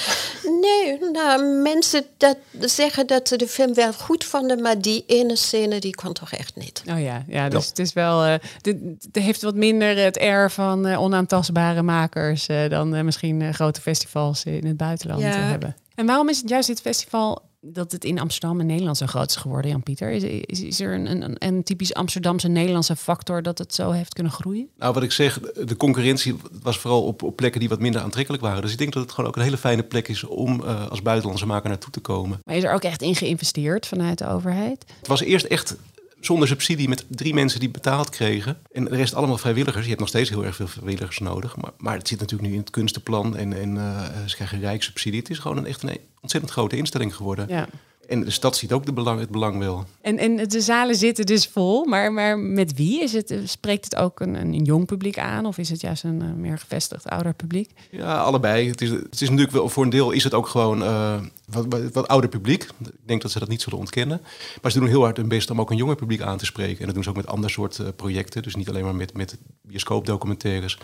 Nee, 0.62 0.98
nou, 1.12 1.62
mensen 1.62 2.06
dat 2.18 2.38
zeggen 2.60 3.08
dat 3.08 3.28
ze 3.28 3.36
de 3.36 3.48
film 3.48 3.74
wel 3.74 3.94
goed 3.94 4.24
vonden, 4.24 4.62
maar 4.62 4.82
die 4.82 5.04
ene 5.08 5.36
scène 5.36 5.80
die 5.80 5.96
kon 5.96 6.14
toch 6.14 6.32
echt 6.32 6.56
niet. 6.56 6.84
Oh 6.90 7.02
ja, 7.02 7.24
ja 7.28 7.50
dus 7.50 7.68
het 7.68 7.80
is 7.80 7.94
wel, 7.94 8.26
uh, 8.26 8.34
het 8.62 8.78
heeft 9.12 9.42
wat 9.42 9.56
minder 9.56 9.98
het 9.98 10.20
air 10.20 10.52
van 10.52 10.88
uh, 10.88 11.02
onaantastbare 11.02 11.82
makers 11.82 12.48
uh, 12.48 12.70
dan 12.70 13.06
misschien 13.06 13.54
grote 13.54 13.82
festivals 13.82 14.44
in 14.44 14.66
het 14.66 14.78
buitenland 14.78 15.24
hebben. 15.24 15.76
En 15.96 16.06
waarom 16.06 16.30
is 16.30 16.38
het 16.38 16.50
juist 16.50 16.68
dit 16.68 16.82
festival 16.82 17.42
dat 17.62 17.92
het 17.92 18.06
in 18.06 18.20
Amsterdam 18.20 18.60
en 18.60 18.66
Nederland 18.66 18.98
zo 18.98 19.06
groot 19.06 19.30
is 19.30 19.36
geworden, 19.36 19.72
Jan-Pieter? 19.72 20.12
Is, 20.12 20.24
is, 20.24 20.62
is, 20.62 20.80
er 20.80 20.94
een, 20.94 21.24
een, 21.24 21.36
een, 21.38 21.64
typisch 21.64 21.94
Amsterdamse 21.94 22.48
Nederlandse 22.48 22.96
factor 22.96 23.42
dat 23.42 23.58
het 23.58 23.74
zo 23.74 23.92
heeft 23.92 24.14
kunnen 24.14 24.32
groeien? 24.32 24.70
Nou, 24.78 24.94
wat 24.94 25.04
ik 25.04 25.12
zeg, 25.12 25.40
de 25.40 25.78
concurrentie 25.78 26.36
was 26.62 26.78
vooral 26.78 27.04
op, 27.04 27.24
op 27.24 27.36
plekken 27.36 27.60
die 27.60 27.70
wat 27.70 27.80
minder 27.80 28.02
aantrekkelijk 28.02 28.44
waren. 28.44 28.62
Dus 28.62 28.72
ik 28.72 28.78
denk 28.78 28.94
dat 28.94 29.04
het 29.04 29.12
gewoon 29.12 29.30
ook 29.30 29.36
een 29.36 29.42
hele 29.42 29.58
fijne 29.58 29.84
plek 29.84 30.08
is 30.08 30.24
om 30.24 30.62
uh, 30.62 30.90
als 30.90 31.02
buitenlandse 31.02 31.46
maker 31.46 31.70
naartoe 31.70 31.92
te 31.92 32.00
komen. 32.00 32.42
Maar 32.46 32.56
is 32.56 32.64
er 32.64 32.74
ook 32.74 32.84
echt 32.84 33.02
in 33.02 33.16
geïnvesteerd 33.16 33.88
vanuit 33.88 34.18
de 34.18 34.28
overheid? 34.28 34.86
Het 34.98 35.08
was 35.08 35.22
eerst 35.22 35.46
echt 35.46 35.76
zonder 36.22 36.48
subsidie 36.48 36.90
met 36.90 37.06
drie 37.10 37.34
mensen 37.34 37.60
die 37.60 37.70
betaald 37.70 38.10
kregen. 38.10 38.58
En 38.72 38.84
de 38.84 38.96
rest 38.96 39.14
allemaal 39.14 39.38
vrijwilligers. 39.38 39.84
Je 39.84 39.90
hebt 39.90 40.00
nog 40.00 40.10
steeds 40.10 40.30
heel 40.30 40.46
erg 40.46 40.56
veel 40.56 40.68
vrijwilligers 40.68 41.20
nodig. 41.20 41.58
Maar, 41.58 41.72
maar 41.78 41.98
het 41.98 42.08
zit 42.08 42.20
natuurlijk 42.20 42.50
nu 42.50 42.56
in 42.56 42.62
het 42.62 42.70
kunstenplan 42.70 43.38
en, 43.38 43.54
en 43.54 43.76
uh, 43.76 44.26
ze 44.26 44.36
krijgen 44.36 44.60
rijkssubsidie. 44.60 45.20
Het 45.20 45.30
is 45.30 45.40
gewoon 45.40 45.58
een 45.58 45.66
echt 45.66 45.84
een 45.84 45.98
ontzettend 46.22 46.54
grote 46.54 46.78
instelling 46.78 47.16
geworden. 47.16 47.46
Ja. 47.50 47.68
En 48.12 48.24
de 48.24 48.32
stad 48.32 48.58
ziet 48.58 48.72
ook 48.72 48.86
de 48.86 48.94
belang, 48.94 49.20
het 49.20 49.30
belang 49.30 49.58
wel. 49.58 49.86
En, 50.02 50.18
en 50.18 50.48
de 50.48 50.62
zalen 50.62 50.96
zitten 50.96 51.26
dus 51.26 51.48
vol, 51.48 51.86
maar, 51.86 52.14
maar 52.14 52.40
met 52.40 52.74
wie? 52.76 53.02
Is 53.04 53.14
het, 53.14 53.34
spreekt 53.44 53.84
het 53.84 53.96
ook 53.96 54.20
een, 54.20 54.36
een 54.36 54.64
jong 54.64 54.86
publiek 54.86 55.20
aan 55.20 55.46
of 55.46 55.58
is 55.58 55.70
het 55.70 55.82
juist 55.82 56.04
een 56.04 56.22
uh, 56.22 56.34
meer 56.34 56.58
gevestigd 56.58 57.10
ouder 57.10 57.34
publiek? 57.34 57.70
Ja, 57.92 58.22
allebei. 58.22 58.70
Het 58.70 58.82
is, 58.82 58.90
het 58.90 59.22
is 59.22 59.30
natuurlijk 59.30 59.52
wel 59.52 59.70
voor 59.70 59.84
een 59.84 59.90
deel 59.90 60.12
is 60.12 60.24
het 60.24 60.34
ook 60.34 60.48
gewoon 60.48 60.82
uh, 60.82 61.20
wat, 61.46 61.92
wat, 61.94 62.08
ouder 62.08 62.30
publiek. 62.30 62.64
Ik 62.64 62.92
denk 63.06 63.22
dat 63.22 63.32
ze 63.32 63.40
dat 63.40 63.48
niet 63.48 63.62
zullen 63.62 63.80
ontkennen. 63.80 64.22
Maar 64.62 64.72
ze 64.72 64.80
doen 64.80 64.88
heel 64.88 65.04
hard 65.04 65.18
hun 65.18 65.28
best 65.28 65.50
om 65.50 65.60
ook 65.60 65.72
een 65.72 65.78
jonger 65.78 65.96
publiek 65.96 66.22
aan 66.22 66.38
te 66.38 66.46
spreken. 66.46 66.80
En 66.80 66.86
dat 66.86 66.94
doen 66.94 67.04
ze 67.04 67.10
ook 67.10 67.16
met 67.16 67.28
ander 67.28 67.50
soort 67.50 67.78
uh, 67.78 67.88
projecten. 67.96 68.44
Dus 68.44 68.56
niet 68.56 68.70
alleen 68.70 68.84
maar 68.84 68.96
met, 68.96 69.14
met 69.14 69.38
bioscoopdocumentaires, 69.62 70.78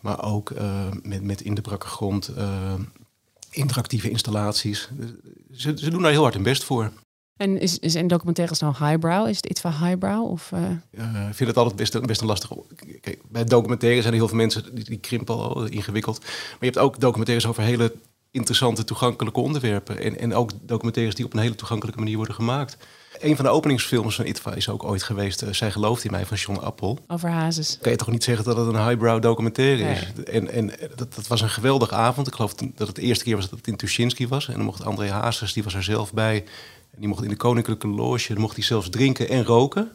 maar 0.00 0.24
ook 0.24 0.52
met, 1.02 1.22
met 1.22 1.40
In 1.40 1.54
de 1.54 1.60
Brakke 1.60 1.86
Grond 1.86 2.30
interactieve 3.58 4.10
installaties. 4.10 4.88
Ze, 5.52 5.72
ze 5.76 5.90
doen 5.90 6.02
daar 6.02 6.10
heel 6.10 6.22
hard 6.22 6.34
hun 6.34 6.42
best 6.42 6.64
voor. 6.64 6.92
En 7.36 7.60
is, 7.60 7.78
is 7.78 7.94
een 7.94 8.06
documentaire 8.06 8.54
nou 8.58 8.74
highbrow? 8.78 9.28
Is 9.28 9.36
het 9.36 9.46
iets 9.46 9.60
van 9.60 9.72
highbrow? 9.72 10.30
Of, 10.30 10.50
uh... 10.54 10.70
ik 11.28 11.34
vind 11.34 11.48
het 11.48 11.56
altijd 11.56 11.76
best, 11.76 12.06
best 12.06 12.20
een 12.20 12.26
lastig. 12.26 12.50
Kijk, 13.00 13.22
bij 13.28 13.44
documentaires 13.44 14.02
zijn 14.02 14.12
er 14.14 14.18
heel 14.20 14.28
veel 14.28 14.36
mensen 14.36 14.74
die, 14.74 14.84
die 14.84 14.98
krimpen 14.98 15.34
al 15.34 15.64
ingewikkeld. 15.64 16.20
Maar 16.20 16.56
je 16.60 16.66
hebt 16.66 16.78
ook 16.78 17.00
documentaires 17.00 17.46
over 17.46 17.62
hele 17.62 17.94
interessante, 18.30 18.84
toegankelijke 18.84 19.40
onderwerpen. 19.40 19.98
En, 19.98 20.18
en 20.18 20.34
ook 20.34 20.50
documentaires 20.62 21.14
die 21.14 21.24
op 21.24 21.32
een 21.32 21.38
hele 21.38 21.54
toegankelijke 21.54 22.00
manier 22.00 22.16
worden 22.16 22.34
gemaakt. 22.34 22.76
Een 23.20 23.36
van 23.36 23.44
de 23.44 23.50
openingsfilms 23.50 24.14
van 24.14 24.26
ITVA 24.26 24.54
is 24.54 24.68
ook 24.68 24.84
ooit 24.84 25.02
geweest. 25.02 25.42
Uh, 25.42 25.52
Zij 25.52 25.70
gelooft 25.70 26.04
in 26.04 26.10
mij 26.10 26.26
van 26.26 26.36
John 26.36 26.58
Appel. 26.58 26.98
Over 27.08 27.30
hazes. 27.30 27.78
Kan 27.80 27.92
je 27.92 27.98
toch 27.98 28.10
niet 28.10 28.24
zeggen 28.24 28.44
dat 28.44 28.56
het 28.56 28.66
een 28.66 28.86
highbrow 28.86 29.22
documentaire 29.22 29.90
is? 29.90 30.22
En, 30.24 30.50
en 30.50 30.72
dat, 30.96 31.14
dat, 31.14 31.26
was 31.26 31.40
een 31.40 31.50
geweldige 31.50 31.94
avond. 31.94 32.26
Ik 32.26 32.34
geloof 32.34 32.54
dat 32.54 32.86
het 32.86 32.96
de 32.96 33.02
eerste 33.02 33.24
keer 33.24 33.36
was 33.36 33.48
dat 33.48 33.58
het 33.58 33.68
in 33.68 33.76
Tuschinski 33.76 34.28
was. 34.28 34.48
En 34.48 34.54
dan 34.54 34.64
mocht 34.64 34.84
André 34.84 35.10
Hazes, 35.10 35.52
die 35.52 35.62
was 35.62 35.74
er 35.74 35.82
zelf 35.82 36.12
bij. 36.12 36.36
En 36.90 36.98
die 36.98 37.08
mocht 37.08 37.22
in 37.22 37.28
de 37.28 37.36
koninklijke 37.36 37.88
loge, 37.88 38.32
dan 38.32 38.42
mocht 38.42 38.56
hij 38.56 38.64
zelfs 38.64 38.90
drinken 38.90 39.28
en 39.28 39.44
roken. 39.44 39.90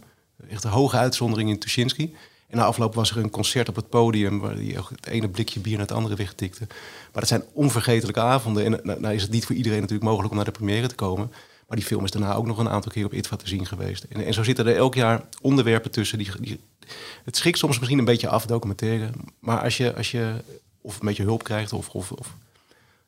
Echt 0.49 0.63
een 0.63 0.71
hoge 0.71 0.97
uitzondering 0.97 1.49
in 1.49 1.59
Tuschinski. 1.59 2.15
En 2.47 2.57
na 2.57 2.65
afloop 2.65 2.95
was 2.95 3.11
er 3.11 3.17
een 3.17 3.29
concert 3.29 3.69
op 3.69 3.75
het 3.75 3.89
podium 3.89 4.39
waar 4.39 4.53
hij 4.53 4.77
het 4.89 5.07
ene 5.07 5.29
blikje 5.29 5.59
bier 5.59 5.77
naar 5.77 5.87
het 5.87 5.95
andere 5.95 6.15
wegtikte. 6.15 6.65
Maar 7.11 7.21
dat 7.21 7.27
zijn 7.27 7.43
onvergetelijke 7.53 8.21
avonden. 8.21 8.65
En 8.65 8.79
nou, 8.83 8.99
nou 8.99 9.13
is 9.13 9.21
het 9.21 9.31
niet 9.31 9.45
voor 9.45 9.55
iedereen 9.55 9.79
natuurlijk 9.79 10.09
mogelijk 10.09 10.29
om 10.29 10.35
naar 10.35 10.45
de 10.45 10.51
première 10.51 10.87
te 10.87 10.95
komen. 10.95 11.31
Maar 11.73 11.81
die 11.81 11.91
film 11.91 12.05
is 12.05 12.11
daarna 12.11 12.33
ook 12.33 12.45
nog 12.45 12.57
een 12.57 12.69
aantal 12.69 12.91
keer 12.91 13.05
op 13.05 13.13
ITVA 13.13 13.35
te 13.35 13.47
zien 13.47 13.65
geweest. 13.65 14.03
En, 14.03 14.25
en 14.25 14.33
zo 14.33 14.43
zitten 14.43 14.67
er 14.67 14.75
elk 14.75 14.95
jaar 14.95 15.25
onderwerpen 15.41 15.91
tussen. 15.91 16.17
Die, 16.17 16.31
die, 16.39 16.59
het 17.23 17.37
schrikt 17.37 17.57
soms 17.57 17.77
misschien 17.77 17.99
een 17.99 18.05
beetje 18.05 18.27
af, 18.27 18.45
documentaire. 18.45 19.09
Maar 19.39 19.61
als 19.61 19.77
je, 19.77 19.95
als 19.95 20.11
je 20.11 20.33
of 20.81 20.99
een 20.99 21.05
beetje 21.05 21.23
hulp 21.23 21.43
krijgt 21.43 21.73
of, 21.73 21.89
of, 21.89 22.11
of 22.11 22.35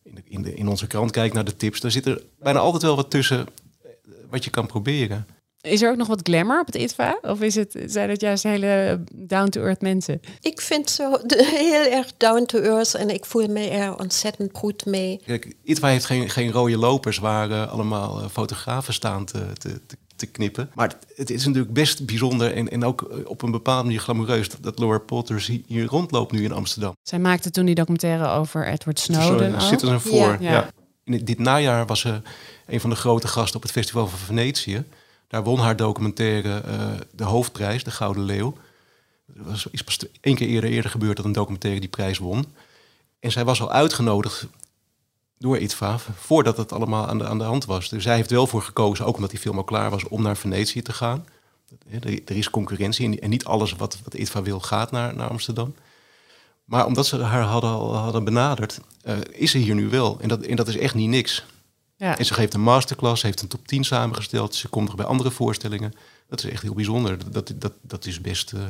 in, 0.03 0.21
in, 0.23 0.41
de, 0.41 0.53
in 0.53 0.67
onze 0.67 0.87
krant 0.87 1.11
kijkt 1.11 1.33
naar 1.33 1.45
de 1.45 1.55
tips... 1.55 1.79
dan 1.79 1.91
zit 1.91 2.05
er 2.05 2.21
bijna 2.39 2.59
altijd 2.59 2.83
wel 2.83 2.95
wat 2.95 3.09
tussen 3.09 3.47
eh, 3.83 3.91
wat 4.29 4.43
je 4.43 4.49
kan 4.49 4.67
proberen. 4.67 5.27
Is 5.65 5.81
er 5.81 5.91
ook 5.91 5.97
nog 5.97 6.07
wat 6.07 6.19
glamour 6.23 6.59
op 6.59 6.65
het 6.65 6.75
ITVA? 6.75 7.17
Of 7.21 7.41
is 7.41 7.55
het, 7.55 7.77
zijn 7.85 8.09
het 8.09 8.21
juist 8.21 8.43
hele 8.43 9.03
down-to-earth 9.13 9.81
mensen? 9.81 10.21
Ik 10.41 10.61
vind 10.61 10.89
zo 10.89 11.19
heel 11.67 11.91
erg 11.91 12.11
down-to-earth 12.17 12.93
en 12.93 13.09
ik 13.09 13.25
voel 13.25 13.47
me 13.47 13.69
er 13.69 13.97
ontzettend 13.97 14.49
goed 14.53 14.85
mee. 14.85 15.21
Kijk, 15.25 15.55
ITVA 15.63 15.87
heeft 15.87 16.05
geen, 16.05 16.29
geen 16.29 16.51
rode 16.51 16.77
lopers 16.77 17.17
waar 17.17 17.49
uh, 17.49 17.71
allemaal 17.71 18.21
uh, 18.21 18.27
fotografen 18.31 18.93
staan 18.93 19.25
te, 19.25 19.45
te, 19.57 19.81
te, 20.15 20.25
knippen. 20.25 20.71
Maar 20.75 20.87
het, 20.87 21.05
het, 21.15 21.29
is 21.29 21.45
natuurlijk 21.45 21.73
best 21.73 22.05
bijzonder 22.05 22.53
en, 22.53 22.69
en 22.69 22.83
ook 22.83 23.01
eh, 23.01 23.17
op 23.29 23.41
een 23.41 23.51
bepaalde 23.51 23.83
manier 23.83 23.99
glamoureus... 23.99 24.49
dat, 24.49 24.63
dat 24.63 24.79
Laura 24.79 24.97
Potter 24.97 25.47
hier 25.67 25.85
rondloopt 25.85 26.31
nu 26.31 26.43
in 26.43 26.51
Amsterdam. 26.51 26.93
Zij 27.03 27.19
maakte 27.19 27.51
toen 27.51 27.65
die 27.65 27.75
documentaire 27.75 28.27
over 28.27 28.67
Edward 28.67 28.99
Snowden 28.99 29.61
Zo, 29.61 29.67
Zit 29.67 29.81
er 29.81 29.89
een 29.89 30.01
voor, 30.01 30.37
ja. 30.39 30.51
ja. 30.51 30.69
In 31.03 31.25
dit 31.25 31.39
najaar 31.39 31.85
was 31.85 31.99
ze 31.99 32.21
een 32.65 32.79
van 32.79 32.89
de 32.89 32.95
grote 32.95 33.27
gasten 33.27 33.55
op 33.55 33.61
het 33.61 33.71
Festival 33.71 34.07
van 34.07 34.19
Venetië... 34.19 34.83
Won 35.43 35.59
haar 35.59 35.75
documentaire 35.75 36.63
uh, 36.67 36.87
de 37.11 37.23
hoofdprijs, 37.23 37.83
de 37.83 37.91
Gouden 37.91 38.23
Leeuw. 38.23 38.57
Dat 39.25 39.45
was, 39.45 39.67
is 39.71 39.83
pas 39.83 39.99
één 40.21 40.35
keer 40.35 40.63
eerder, 40.63 40.91
gebeurd 40.91 41.15
dat 41.15 41.25
een 41.25 41.31
documentaire 41.31 41.79
die 41.79 41.89
prijs 41.89 42.17
won. 42.17 42.45
En 43.19 43.31
zij 43.31 43.45
was 43.45 43.61
al 43.61 43.71
uitgenodigd 43.71 44.47
door 45.37 45.57
ITVA 45.57 45.97
voordat 45.97 46.57
het 46.57 46.71
allemaal 46.71 47.07
aan 47.07 47.17
de, 47.17 47.27
aan 47.27 47.37
de 47.37 47.43
hand 47.43 47.65
was. 47.65 47.89
Dus 47.89 48.03
zij 48.03 48.15
heeft 48.15 48.31
wel 48.31 48.47
voor 48.47 48.61
gekozen, 48.61 49.05
ook 49.05 49.15
omdat 49.15 49.29
die 49.29 49.39
film 49.39 49.57
al 49.57 49.63
klaar 49.63 49.89
was, 49.89 50.07
om 50.07 50.21
naar 50.21 50.37
Venetië 50.37 50.81
te 50.81 50.93
gaan. 50.93 51.25
Er 52.25 52.35
is 52.35 52.49
concurrentie 52.49 53.19
en 53.19 53.29
niet 53.29 53.45
alles 53.45 53.71
wat, 53.71 53.97
wat 54.03 54.13
ITVA 54.13 54.41
wil 54.41 54.59
gaat 54.59 54.91
naar, 54.91 55.15
naar 55.15 55.29
Amsterdam. 55.29 55.75
Maar 56.65 56.85
omdat 56.85 57.05
ze 57.05 57.21
haar 57.21 57.41
hadden, 57.41 57.69
hadden 57.79 58.23
benaderd, 58.23 58.79
uh, 59.03 59.17
is 59.31 59.51
ze 59.51 59.57
hier 59.57 59.75
nu 59.75 59.89
wel. 59.89 60.17
En 60.21 60.27
dat, 60.27 60.41
en 60.41 60.55
dat 60.55 60.67
is 60.67 60.77
echt 60.77 60.93
niet 60.93 61.09
niks. 61.09 61.45
Ja. 61.97 62.17
En 62.17 62.25
ze 62.25 62.33
geeft 62.33 62.53
een 62.53 62.61
masterclass, 62.61 63.21
heeft 63.21 63.41
een 63.41 63.47
top 63.47 63.67
10 63.67 63.83
samengesteld. 63.83 64.55
Ze 64.55 64.67
komt 64.67 64.87
nog 64.87 64.95
bij 64.95 65.05
andere 65.05 65.31
voorstellingen. 65.31 65.93
Dat 66.27 66.43
is 66.43 66.51
echt 66.51 66.61
heel 66.61 66.73
bijzonder. 66.73 67.31
Dat, 67.31 67.53
dat, 67.55 67.73
dat 67.81 68.05
is 68.05 68.21
best 68.21 68.51
uh, 68.53 68.61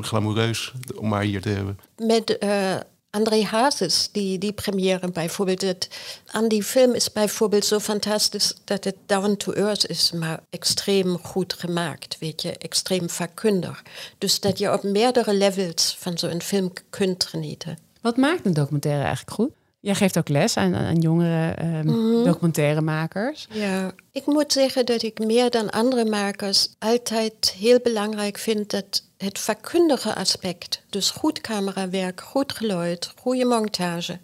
glamoureus 0.00 0.72
om 0.96 1.12
haar 1.12 1.22
hier 1.22 1.42
te 1.42 1.48
hebben. 1.48 1.78
Met 1.96 2.36
uh, 2.40 2.76
André 3.10 3.42
Hazes, 3.42 4.08
die, 4.12 4.38
die 4.38 4.52
première 4.52 5.10
bijvoorbeeld. 5.10 5.60
Het, 5.60 5.88
aan 6.26 6.48
die 6.48 6.62
film 6.62 6.94
is 6.94 7.12
bijvoorbeeld 7.12 7.64
zo 7.64 7.78
fantastisch 7.78 8.54
dat 8.64 8.84
het 8.84 8.96
down 9.06 9.36
to 9.36 9.52
earth 9.52 9.86
is, 9.88 10.12
maar 10.12 10.40
extreem 10.50 11.18
goed 11.18 11.52
gemaakt, 11.52 12.18
weet 12.18 12.42
je, 12.42 12.58
extreem 12.58 13.10
vakkundig. 13.10 13.82
Dus 14.18 14.40
dat 14.40 14.58
je 14.58 14.72
op 14.72 14.82
meerdere 14.82 15.34
levels 15.34 15.96
van 15.98 16.18
zo'n 16.18 16.42
film 16.42 16.72
kunt 16.90 17.24
genieten. 17.24 17.78
Wat 18.00 18.16
maakt 18.16 18.46
een 18.46 18.54
documentaire 18.54 19.04
eigenlijk 19.04 19.36
goed? 19.36 19.50
Jij 19.86 19.94
geeft 19.94 20.18
ook 20.18 20.28
les 20.28 20.56
aan, 20.56 20.74
aan 20.74 20.98
jongere 20.98 21.62
um, 21.62 21.86
mm 21.86 22.24
documentairemakers. 22.24 23.46
Ja, 23.50 23.92
ik 24.12 24.26
moet 24.26 24.52
zeggen 24.52 24.86
dat 24.86 25.02
ik 25.02 25.18
meer 25.18 25.50
dan 25.50 25.70
andere 25.70 26.04
makers 26.04 26.68
altijd 26.78 27.54
heel 27.58 27.78
belangrijk 27.82 28.38
vind 28.38 28.70
dat 28.70 29.02
het 29.16 29.38
vakkundige 29.38 30.14
aspect, 30.14 30.82
dus 30.90 31.10
goed 31.10 31.40
camerawerk, 31.40 32.20
goed 32.20 32.52
geluid, 32.52 33.12
goede 33.20 33.44
montage, 33.44 34.18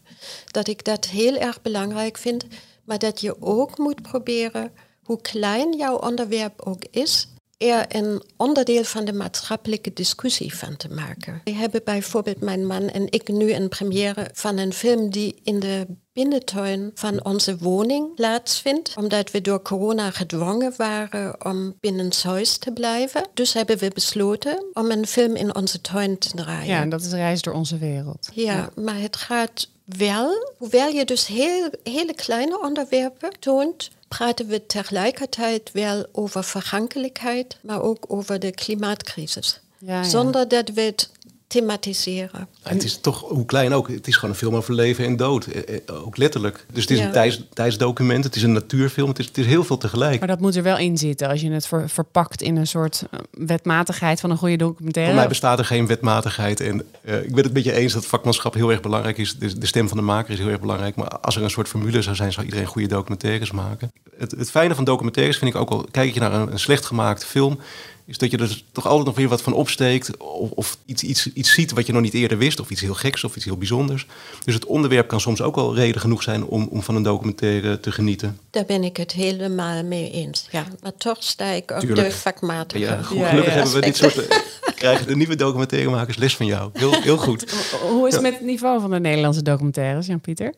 dat 0.51 0.69
ik 0.69 0.85
dat 0.85 1.07
heel 1.07 1.37
erg 1.37 1.63
belangrijk 1.63 2.19
vind, 2.19 2.47
maar 2.85 2.99
dat 2.99 3.21
je 3.21 3.43
ook 3.43 3.79
moet 3.79 4.03
proberen, 4.03 4.73
hoe 5.03 5.21
klein 5.21 5.77
jouw 5.77 5.97
onderwerp 5.97 6.61
ook 6.65 6.83
is, 6.91 7.29
er 7.63 7.85
een 7.89 8.23
onderdeel 8.37 8.85
van 8.85 9.05
de 9.05 9.13
maatschappelijke 9.13 9.93
discussie 9.93 10.55
van 10.57 10.77
te 10.77 10.89
maken. 10.89 11.41
We 11.45 11.55
hebben 11.55 11.81
bijvoorbeeld 11.85 12.41
mijn 12.41 12.67
man 12.67 12.89
en 12.89 13.07
ik 13.11 13.29
nu 13.29 13.53
een 13.53 13.69
première 13.69 14.31
van 14.33 14.59
een 14.59 14.73
film 14.73 15.11
die 15.11 15.41
in 15.43 15.61
de 15.61 15.87
binnentuin 16.13 16.91
van 16.95 17.25
onze 17.25 17.57
woning 17.59 18.15
plaatsvindt, 18.15 18.95
omdat 18.97 19.31
we 19.31 19.41
door 19.41 19.63
corona 19.63 20.11
gedwongen 20.11 20.75
waren 20.77 21.45
om 21.45 21.75
binnenshuis 21.81 22.57
te 22.57 22.73
blijven. 22.73 23.29
Dus 23.35 23.53
hebben 23.53 23.79
we 23.79 23.91
besloten 23.95 24.65
om 24.73 24.91
een 24.91 25.07
film 25.07 25.35
in 25.35 25.55
onze 25.55 25.81
tuin 25.81 26.19
te 26.19 26.31
draaien. 26.35 26.67
Ja, 26.67 26.81
en 26.81 26.89
dat 26.89 27.01
is 27.01 27.13
Reis 27.13 27.43
door 27.43 27.55
onze 27.55 27.79
wereld. 27.79 28.29
Ja, 28.35 28.53
ja. 28.53 28.71
maar 28.75 29.01
het 29.01 29.17
gaat 29.17 29.69
wel, 29.85 30.53
hoewel 30.59 30.89
je 30.89 31.05
dus 31.05 31.27
heel, 31.27 31.71
hele 31.83 32.15
kleine 32.15 32.61
onderwerpen 32.61 33.31
toont, 33.39 33.91
praten 34.17 34.47
we 34.47 34.67
tegelijkertijd 34.67 35.71
wel 35.73 36.07
over 36.13 36.45
vergankelijkheid, 36.45 37.57
maar 37.61 37.83
ook 37.83 38.05
over 38.09 38.41
de 38.41 38.51
klimaatcrisis. 38.51 39.61
Ja, 39.79 39.95
ja. 39.95 40.03
Zonder 40.03 40.49
dat 40.49 40.69
we 40.69 40.81
het 40.81 41.11
thematiseren. 41.53 42.49
het 42.63 42.85
is 42.85 42.97
toch, 43.01 43.21
hoe 43.21 43.45
klein 43.45 43.75
ook, 43.75 43.89
het 43.89 44.07
is 44.07 44.15
gewoon 44.15 44.31
een 44.31 44.37
film 44.37 44.55
over 44.55 44.75
leven 44.75 45.05
en 45.05 45.17
dood. 45.17 45.47
Eh, 45.47 45.77
eh, 45.87 46.05
ook 46.05 46.17
letterlijk. 46.17 46.67
Dus 46.73 46.83
het 46.83 46.91
is 46.91 47.01
een 47.01 47.13
tijds, 47.13 47.43
tijdsdocument, 47.53 48.25
het 48.25 48.37
is 48.37 48.43
een 48.43 48.53
natuurfilm, 48.53 49.09
het 49.09 49.19
is, 49.19 49.27
het 49.27 49.39
is 49.39 49.47
heel 49.47 49.65
veel 49.65 49.79
tegelijk. 49.79 50.19
Maar 50.19 50.29
dat 50.29 50.41
moet 50.41 50.57
er 50.57 50.63
wel 50.63 50.79
in 50.79 50.99
zitten 50.99 51.29
als 51.29 51.41
je 51.41 51.51
het 51.51 51.67
ver, 51.67 51.89
verpakt 51.89 52.43
in 52.43 52.57
een 52.57 52.67
soort 52.67 53.05
eh, 53.11 53.19
wetmatigheid 53.31 54.21
van 54.21 54.31
een 54.31 54.37
goede 54.37 54.57
documentaire. 54.57 55.13
Voor 55.13 55.21
mij 55.21 55.29
bestaat 55.29 55.59
er 55.59 55.65
geen 55.65 55.87
wetmatigheid. 55.87 56.61
En 56.61 56.85
uh, 57.05 57.23
ik 57.23 57.35
ben 57.35 57.45
het 57.45 57.53
met 57.53 57.65
je 57.65 57.73
eens 57.73 57.93
dat 57.93 58.07
vakmanschap 58.07 58.55
heel 58.55 58.71
erg 58.71 58.81
belangrijk 58.81 59.19
is. 59.19 59.39
De, 59.39 59.59
de, 59.59 59.67
stem 59.67 59.89
van 59.89 59.97
de 59.97 60.03
maker 60.03 60.33
is 60.33 60.39
heel 60.39 60.49
erg 60.49 60.61
belangrijk. 60.61 60.97
Maar 60.97 61.09
als 61.09 61.37
er 61.37 61.43
een 61.43 61.51
soort 61.51 61.69
formule 61.69 62.03
zou 62.03 62.17
zijn, 62.17 62.33
zou 62.33 62.45
iedereen 62.45 62.67
goede 62.67 62.89
documentaires 62.89 63.51
maken. 63.51 63.93
Het, 64.17 64.31
het 64.31 64.51
fijne 64.51 64.75
van 64.75 64.85
documentaires 64.85 65.39
vind 65.39 65.55
ik 65.55 65.61
ook 65.61 65.71
al, 65.71 65.87
kijk 65.91 66.15
je 66.15 66.21
naar 66.21 66.33
een, 66.33 66.53
een 66.53 66.59
slecht 66.59 66.85
gemaakte 66.85 67.27
film 67.27 67.59
is 68.05 68.19
dat 68.19 68.31
je 68.31 68.39
er 68.39 68.63
toch 68.73 68.87
altijd 68.87 69.07
nog 69.07 69.17
weer 69.17 69.29
wat 69.29 69.43
van 69.43 69.53
opsteekt. 69.53 70.17
Of, 70.17 70.51
of, 70.51 70.79
iets, 70.85 71.03
iets, 71.03 71.33
iets 71.33 71.53
ziet 71.53 71.73
wat 71.73 71.87
je 71.87 71.93
nog 71.93 72.03
niet 72.03 72.15
eerder 72.15 72.39
wist. 72.39 72.61
Of 72.61 72.71
iets 72.71 72.81
heel 72.81 72.95
geks 72.95 73.25
of 73.25 73.37
iets 73.37 73.45
heel 73.45 73.57
bijzonders. 73.57 74.07
Dus 74.45 74.55
het 74.55 74.65
onderwerp 74.65 75.09
kan 75.09 75.21
soms 75.21 75.43
ook 75.43 75.57
al 75.57 75.75
reden 75.75 76.01
genoeg 76.01 76.23
zijn 76.23 76.45
om, 76.45 76.69
om 76.71 76.83
van 76.83 76.97
een 76.97 77.03
documentaire 77.03 77.81
te 77.81 77.93
genieten. 77.93 78.39
Daar 78.51 78.65
ben 78.65 78.85
ik 78.85 78.97
het 78.97 79.13
helemaal 79.13 79.85
mee 79.85 80.11
eens. 80.11 80.49
Ja, 80.51 80.67
maar 80.83 80.97
toch 80.97 81.17
sta 81.21 81.47
ik 81.47 81.71
op 81.71 81.79
Tuurlijk. 81.79 82.09
de 82.09 82.15
vakmatige. 82.15 82.85
Ja, 82.85 83.03
goed, 83.03 83.27
gelukkig 83.27 83.55
hebben 83.55 83.73
we 83.73 83.81
dit 83.81 83.97
soort. 83.97 84.27
krijgen 84.83 85.07
de 85.07 85.17
nieuwe 85.17 85.37
documentairemakers 85.37 86.17
les 86.17 86.37
van 86.37 86.47
jou. 86.47 86.71
Heel, 86.73 87.03
heel 87.03 87.17
goed. 87.17 87.51
Hoe 87.89 88.07
is 88.07 88.13
het 88.13 88.23
met 88.23 88.33
het 88.33 88.43
niveau 88.43 88.81
van 88.81 88.91
de 88.91 89.01
Nederlandse 89.01 89.43
documentaires, 89.43 90.07
Jan-Pieter? 90.07 90.55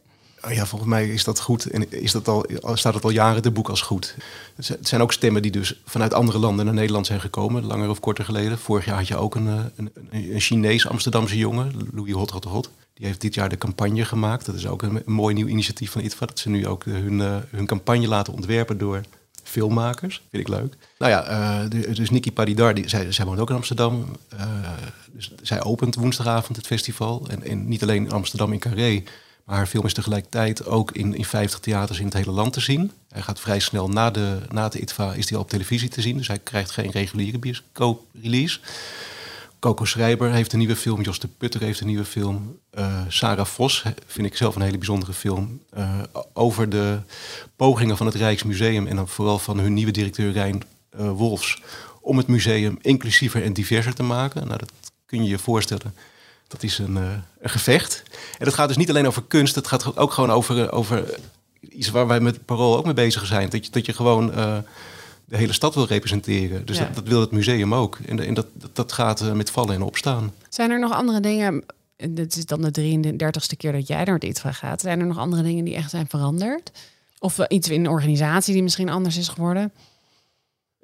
Oh 0.47 0.53
ja, 0.53 0.67
volgens 0.67 0.91
mij 0.91 1.09
is 1.09 1.25
dat 1.25 1.41
goed. 1.41 1.67
En 1.67 1.91
is 1.91 2.13
dat 2.13 2.29
al, 2.29 2.47
staat 2.75 2.95
het 2.95 3.05
al 3.05 3.11
jaren 3.11 3.43
de 3.43 3.51
boek 3.51 3.69
als 3.69 3.83
goed. 3.83 4.15
Het 4.57 4.89
zijn 4.89 5.01
ook 5.01 5.13
stemmen 5.13 5.43
die 5.43 5.51
dus 5.51 5.81
vanuit 5.85 6.15
andere 6.15 6.39
landen 6.39 6.65
naar 6.65 6.75
Nederland 6.75 7.07
zijn 7.07 7.21
gekomen, 7.21 7.65
langer 7.65 7.89
of 7.89 8.01
korter 8.01 8.25
geleden. 8.25 8.59
Vorig 8.59 8.85
jaar 8.85 8.97
had 8.97 9.09
je 9.09 9.17
ook 9.17 9.35
een, 9.35 9.49
eh, 9.49 9.65
een, 9.77 9.91
een 10.11 10.41
Chinees 10.41 10.89
Amsterdamse 10.89 11.39
jongen, 11.39 11.73
Louis 11.93 12.13
Hot 12.13 12.31
Hot 12.31 12.45
Hot. 12.45 12.71
Die 12.95 13.07
heeft 13.07 13.21
dit 13.21 13.35
jaar 13.35 13.49
de 13.49 13.59
campagne 13.59 14.05
gemaakt. 14.05 14.47
Dat 14.47 14.55
is 14.55 14.67
ook 14.67 14.83
een, 14.83 15.03
mooi 15.07 15.35
nieuw 15.35 15.47
initiatief 15.47 15.91
van 15.91 16.03
ITVA. 16.03 16.27
Dat 16.27 16.39
ze 16.39 16.49
nu 16.49 16.67
ook 16.67 16.85
hun, 16.85 17.19
uh, 17.19 17.37
hun 17.51 17.67
campagne 17.67 18.09
laten 18.09 18.33
ontwerpen 18.33 18.79
door 18.79 19.01
filmmakers. 19.43 20.23
Vind 20.31 20.49
ik 20.49 20.55
leuk. 20.55 20.77
Nou 20.99 21.11
ja, 21.11 21.63
uh, 21.65 21.95
dus 21.95 22.11
Nikki 22.11 22.33
Padidar, 22.33 22.75
die, 22.75 22.89
zij, 22.89 23.25
woont 23.25 23.39
ook 23.39 23.51
in 23.51 23.57
Amsterdam. 23.57 24.17
Dus 25.13 25.33
zij 25.43 25.63
opent 25.63 25.95
woensdagavond 25.95 26.57
het 26.57 26.67
festival. 26.67 27.27
En, 27.29 27.43
en 27.43 27.69
niet 27.69 27.83
alleen 27.83 28.05
in 28.05 28.13
Amsterdam 28.13 28.53
in 28.53 28.59
Carré, 28.59 29.03
maar 29.45 29.57
haar 29.57 29.67
film 29.67 29.85
is 29.85 29.95
tegelijkertijd 29.95 30.67
ook 30.67 30.91
in, 30.93 31.15
in 31.15 31.25
50 31.25 31.59
theaters 31.59 31.99
in 31.99 32.05
het 32.05 32.15
hele 32.15 32.31
land 32.31 32.53
te 32.53 32.61
zien. 32.61 32.91
Hij 33.09 33.23
gaat 33.23 33.41
vrij 33.41 33.59
snel 33.59 33.89
na 33.89 34.11
de, 34.11 34.39
na 34.51 34.69
de 34.69 34.81
ITVA 34.81 35.13
is 35.13 35.31
hij 35.31 35.39
op 35.39 35.49
televisie 35.49 35.89
te 35.89 36.01
zien. 36.01 36.17
Dus 36.17 36.29
hij 36.29 36.39
krijgt 36.39 36.71
geen 36.71 36.91
reguliere 36.91 37.39
bioscoop-release. 37.39 38.61
Coco 39.65 39.85
Schrijber 39.85 40.33
heeft 40.33 40.53
een 40.53 40.59
nieuwe 40.59 40.77
film. 40.77 41.03
Jos 41.03 41.19
de 41.19 41.29
Putter 41.29 41.61
heeft 41.61 41.81
een 41.81 41.87
nieuwe 41.87 42.05
film. 42.05 42.59
Uh, 42.79 43.01
Sarah 43.09 43.47
Vos 43.47 43.83
vind 44.07 44.27
ik 44.27 44.37
zelf 44.37 44.55
een 44.55 44.63
hele 44.63 44.79
bijzondere 44.79 45.13
film. 45.13 45.61
Uh, 45.77 45.99
over 46.33 46.69
de 46.69 46.99
pogingen 47.57 47.97
van 47.97 48.07
het 48.07 48.15
Rijksmuseum 48.15 48.87
en 48.87 48.97
dan 48.97 49.09
vooral 49.09 49.39
van 49.39 49.59
hun 49.59 49.75
nieuwe 49.75 49.93
directeur 49.93 50.33
Rijn 50.33 50.63
uh, 51.01 51.11
Wolfs. 51.11 51.63
Om 52.01 52.17
het 52.17 52.27
museum 52.27 52.79
inclusiever 52.81 53.43
en 53.43 53.53
diverser 53.53 53.95
te 53.95 54.03
maken. 54.03 54.47
Nou, 54.47 54.59
dat 54.59 54.71
kun 55.07 55.25
je 55.25 55.31
je 55.31 55.39
voorstellen 55.39 55.95
dat 56.49 56.63
is 56.63 56.79
een, 56.79 56.97
uh, 56.97 57.13
een, 57.41 57.51
gevecht. 57.51 58.03
En 58.39 58.45
dat 58.45 58.55
gaat 58.55 58.69
dus 58.69 58.77
niet 58.77 58.89
alleen 58.89 59.07
over 59.07 59.23
kunst, 59.23 59.55
het 59.55 59.67
gaat 59.67 59.97
ook 59.97 60.13
gewoon 60.13 60.31
over, 60.31 60.63
eh, 60.63 60.79
over 60.79 61.19
iets 61.61 61.91
waar 61.91 62.07
wij 62.07 62.21
met 62.21 62.45
Parool 62.45 62.77
ook 62.77 62.85
mee 62.85 62.95
bezig 62.95 63.27
zijn. 63.27 63.49
Dat 63.49 63.65
je, 63.65 63.73
dat 63.73 63.87
je 63.87 63.93
gewoon 63.93 64.31
uh, 64.31 64.57
de 65.25 65.37
hele 65.37 65.53
stad 65.53 65.75
wil 65.75 65.87
representeren. 65.87 66.67
Dus 66.67 66.79
dat, 66.79 66.95
dat, 66.95 67.09
wil 67.09 67.21
het 67.21 67.31
museum 67.31 67.75
ook. 67.75 67.99
En, 68.07 68.21
en 68.21 68.35
dat, 68.35 68.47
dat 68.73 68.93
gaat 68.93 69.35
met 69.35 69.51
vallen 69.51 69.75
en 69.75 69.83
opstaan. 69.83 70.33
Zijn 70.49 70.71
er 70.71 70.79
nog 70.79 70.93
andere 70.93 71.21
dingen? 71.21 71.65
Dit 71.97 72.37
is 72.37 72.47
dan 72.47 72.63
de 72.63 73.13
33ste 73.13 73.57
keer 73.57 73.73
dat 73.73 73.87
jij 73.87 74.05
naar 74.05 74.15
het 74.15 74.25
ITVA 74.25 74.53
gaat. 74.53 74.81
Zijn 74.81 75.01
er 75.01 75.07
nog 75.07 75.19
andere 75.19 75.43
dingen 75.43 75.65
die 75.65 75.75
echt 75.75 75.91
zijn 75.91 76.09
veranderd? 76.09 76.71
Of 77.19 77.39
iets 77.49 77.69
in 77.69 77.83
de 77.83 77.91
organisatie 77.91 78.53
die 78.53 78.63
misschien 78.63 78.89
anders 78.89 79.17
is 79.17 79.29
geworden? 79.29 79.73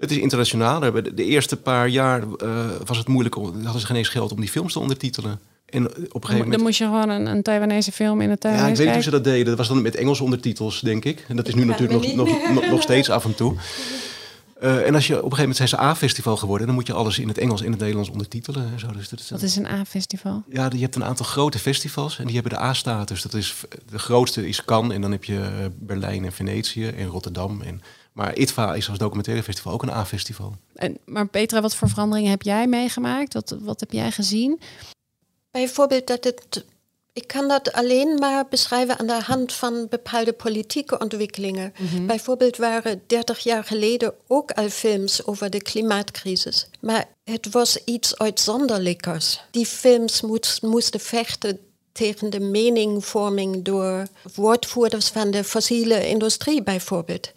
Het 0.00 0.10
is 0.10 0.16
internationaal. 0.16 0.80
De 0.80 1.24
eerste 1.24 1.56
paar 1.56 1.88
jaar 1.88 2.22
uh, 2.22 2.66
was 2.86 2.98
het 2.98 3.08
moeilijk. 3.08 3.34
Hadden 3.34 3.80
ze 3.80 3.86
geen 3.86 3.96
eens 3.96 4.08
geld 4.08 4.32
om 4.32 4.40
die 4.40 4.48
films 4.48 4.72
te 4.72 4.78
ondertitelen. 4.78 5.40
En 5.66 5.86
op 5.86 5.92
een 5.94 6.00
gegeven 6.02 6.28
Dan, 6.28 6.38
moment... 6.38 6.62
moest 6.62 6.78
je 6.78 6.84
gewoon 6.84 7.08
een, 7.08 7.26
een 7.26 7.42
Taiwanese 7.42 7.92
film 7.92 8.20
in 8.20 8.30
het 8.30 8.42
Ja, 8.42 8.48
ik 8.48 8.54
Taiwanese 8.54 8.82
weet 8.82 8.94
niet 8.94 9.04
hoe 9.04 9.04
ze 9.04 9.22
dat 9.22 9.24
deden. 9.24 9.46
Dat 9.46 9.56
was 9.56 9.68
dan 9.68 9.82
met 9.82 9.94
Engelse 9.94 10.22
ondertitels, 10.22 10.80
denk 10.80 11.04
ik. 11.04 11.24
En 11.28 11.36
dat 11.36 11.48
is 11.48 11.54
nu 11.54 11.64
natuurlijk 11.64 12.04
nog, 12.04 12.14
nog, 12.14 12.52
nog, 12.54 12.70
nog 12.70 12.82
steeds 12.82 13.10
af 13.10 13.24
en 13.24 13.34
toe. 13.34 13.54
Eh, 14.60 14.86
en 14.86 14.94
als 14.94 15.06
je 15.06 15.12
op 15.12 15.30
een 15.30 15.36
gegeven 15.36 15.38
moment 15.38 15.56
zijn 15.56 15.68
ze 15.68 15.80
A-festival 15.80 16.36
geworden, 16.36 16.66
dan 16.66 16.74
moet 16.74 16.86
je 16.86 16.92
alles 16.92 17.18
in 17.18 17.28
het 17.28 17.38
Engels 17.38 17.62
en 17.62 17.70
het 17.70 17.80
Nederlands 17.80 18.10
ondertitelen 18.10 18.68
en 18.72 18.78
zo. 18.78 18.86
Dus 18.92 19.08
dat 19.08 19.20
is, 19.20 19.30
Wat 19.30 19.42
is 19.42 19.56
een 19.56 19.66
A-festival? 19.66 20.42
Ja, 20.48 20.70
je 20.72 20.80
hebt 20.80 20.94
een 20.94 21.04
aantal 21.04 21.26
grote 21.26 21.58
festivals 21.58 22.18
en 22.18 22.24
die 22.24 22.34
hebben 22.34 22.52
de 22.52 22.60
A-status. 22.60 23.22
Dat 23.22 23.34
is 23.34 23.54
de 23.90 23.98
grootste 23.98 24.48
is 24.48 24.64
Cannes 24.64 24.94
en 24.94 25.00
dan 25.00 25.10
heb 25.10 25.24
je 25.24 25.40
eh, 25.40 25.66
Berlijn 25.78 26.24
en 26.24 26.32
Venetië 26.32 26.86
en 26.86 27.06
Rotterdam. 27.06 27.62
En, 27.62 27.82
maar 28.20 28.36
ITVA 28.38 28.74
is 28.74 28.88
als 28.88 28.98
documentaire 28.98 29.42
festival 29.42 29.72
ook 29.72 29.82
een 29.82 29.90
A-festival. 29.90 30.54
En, 30.74 30.98
maar 31.04 31.28
Petra, 31.28 31.60
wat 31.60 31.74
voor 31.74 31.88
veranderingen 31.88 32.30
heb 32.30 32.42
jij 32.42 32.66
meegemaakt? 32.66 33.34
Wat, 33.34 33.56
wat 33.60 33.80
heb 33.80 33.92
jij 33.92 34.10
gezien? 34.10 34.60
Bijvoorbeeld 35.50 36.06
dat 36.06 36.24
het. 36.24 36.64
Ik 37.12 37.26
kan 37.26 37.48
dat 37.48 37.72
alleen 37.72 38.14
maar 38.18 38.46
beschrijven 38.48 38.98
aan 38.98 39.06
de 39.06 39.20
hand 39.22 39.52
van 39.52 39.86
bepaalde 39.90 40.32
politieke 40.32 40.98
ontwikkelingen. 40.98 41.72
Bijvoorbeeld 42.06 42.56
waren 42.56 43.02
30 43.06 43.38
jaar 43.38 43.64
geleden 43.64 44.14
ook 44.26 44.50
al 44.50 44.68
films 44.68 45.26
over 45.26 45.50
de 45.50 45.62
klimaatcrisis. 45.62 46.68
Maar 46.80 47.08
het 47.24 47.50
was 47.50 47.84
iets 47.84 48.18
uitzonderlijkers. 48.18 49.40
Die 49.50 49.66
films 49.66 50.20
moest, 50.20 50.62
moesten 50.62 51.00
vechten 51.00 51.58
tegen 51.92 52.30
de 52.30 52.40
meningvorming 52.40 53.64
door 53.64 54.06
woordvoerders 54.34 55.08
van 55.08 55.30
de 55.30 55.44
fossiele 55.44 56.08
industrie 56.08 56.62
bijvoorbeeld. 56.62 57.32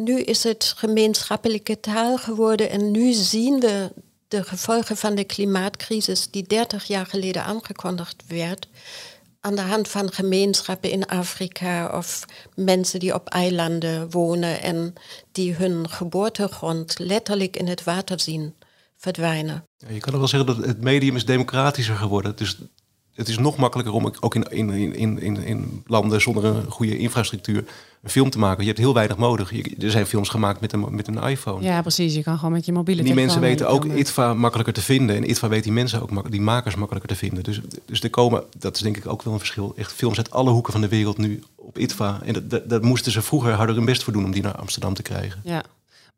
Nu 0.00 0.20
is 0.20 0.42
het 0.42 0.74
gemeenschappelijke 0.76 1.80
taal 1.80 2.18
geworden 2.18 2.70
en 2.70 2.90
nu 2.90 3.12
zien 3.12 3.60
we 3.60 3.92
de 4.28 4.44
gevolgen 4.44 4.96
van 4.96 5.14
de 5.14 5.24
klimaatcrisis 5.24 6.30
die 6.30 6.42
30 6.42 6.84
jaar 6.84 7.06
geleden 7.06 7.44
aangekondigd 7.44 8.24
werd, 8.28 8.68
aan 9.40 9.54
de 9.54 9.60
hand 9.60 9.88
van 9.88 10.12
gemeenschappen 10.12 10.90
in 10.90 11.06
Afrika 11.06 11.96
of 11.96 12.24
mensen 12.54 13.00
die 13.00 13.14
op 13.14 13.28
eilanden 13.28 14.10
wonen 14.10 14.62
en 14.62 14.94
die 15.32 15.54
hun 15.54 15.88
geboortegrond 15.88 16.98
letterlijk 16.98 17.56
in 17.56 17.66
het 17.68 17.84
water 17.84 18.20
zien 18.20 18.54
verdwijnen. 18.96 19.64
Ja, 19.76 19.90
je 19.90 20.00
kan 20.00 20.18
wel 20.18 20.28
zeggen 20.28 20.54
dat 20.54 20.66
het 20.66 20.80
medium 20.80 21.16
is 21.16 21.24
democratischer 21.24 21.96
geworden. 21.96 22.36
Dus 22.36 22.58
het 23.14 23.28
is 23.28 23.38
nog 23.38 23.56
makkelijker 23.56 23.94
om 23.94 24.12
ook 24.20 24.34
in, 24.34 24.50
in, 24.50 24.70
in, 24.94 25.18
in, 25.20 25.36
in 25.42 25.82
landen 25.86 26.20
zonder 26.20 26.44
een 26.44 26.70
goede 26.70 26.98
infrastructuur 26.98 27.64
een 28.02 28.10
film 28.10 28.30
te 28.30 28.38
maken. 28.38 28.60
Je 28.60 28.66
hebt 28.68 28.78
heel 28.78 28.94
weinig 28.94 29.16
nodig. 29.18 29.50
Je- 29.50 29.74
er 29.78 29.90
zijn 29.90 30.06
films 30.06 30.28
gemaakt 30.28 30.60
met 30.60 30.72
een, 30.72 30.86
met 30.94 31.08
een 31.08 31.22
iPhone. 31.22 31.62
Ja, 31.64 31.80
precies. 31.80 32.14
Je 32.14 32.22
kan 32.22 32.36
gewoon 32.36 32.52
met 32.52 32.64
je 32.66 32.72
mobiele 32.72 33.00
En 33.00 33.06
die 33.06 33.14
mensen 33.14 33.40
telefoon 33.40 33.58
weten 33.58 33.90
ook 33.90 33.98
ITVA 33.98 34.34
makkelijker 34.34 34.74
te 34.74 34.82
vinden. 34.82 35.16
En 35.16 35.30
ITVA 35.30 35.48
weet 35.48 35.62
die 35.62 35.72
mensen 35.72 36.02
ook, 36.02 36.30
die 36.30 36.40
makers 36.40 36.74
makkelijker 36.74 37.10
te 37.10 37.16
vinden. 37.16 37.42
Dus, 37.44 37.60
dus 37.86 38.00
er 38.02 38.10
komen, 38.10 38.42
dat 38.58 38.76
is 38.76 38.82
denk 38.82 38.96
ik 38.96 39.06
ook 39.06 39.22
wel 39.22 39.32
een 39.32 39.38
verschil, 39.38 39.72
echt 39.76 39.92
films 39.92 40.16
uit 40.16 40.30
alle 40.30 40.50
hoeken 40.50 40.72
van 40.72 40.80
de 40.80 40.88
wereld 40.88 41.18
nu 41.18 41.42
op 41.56 41.78
ITVA. 41.78 42.20
En 42.24 42.32
dat, 42.32 42.50
dat, 42.50 42.68
dat 42.70 42.82
moesten 42.82 43.12
ze 43.12 43.22
vroeger 43.22 43.52
harder 43.52 43.74
hun 43.76 43.84
best 43.84 44.02
voor 44.02 44.12
doen 44.12 44.24
om 44.24 44.30
die 44.32 44.42
naar 44.42 44.56
Amsterdam 44.56 44.94
te 44.94 45.02
krijgen. 45.02 45.40
Ja. 45.44 45.62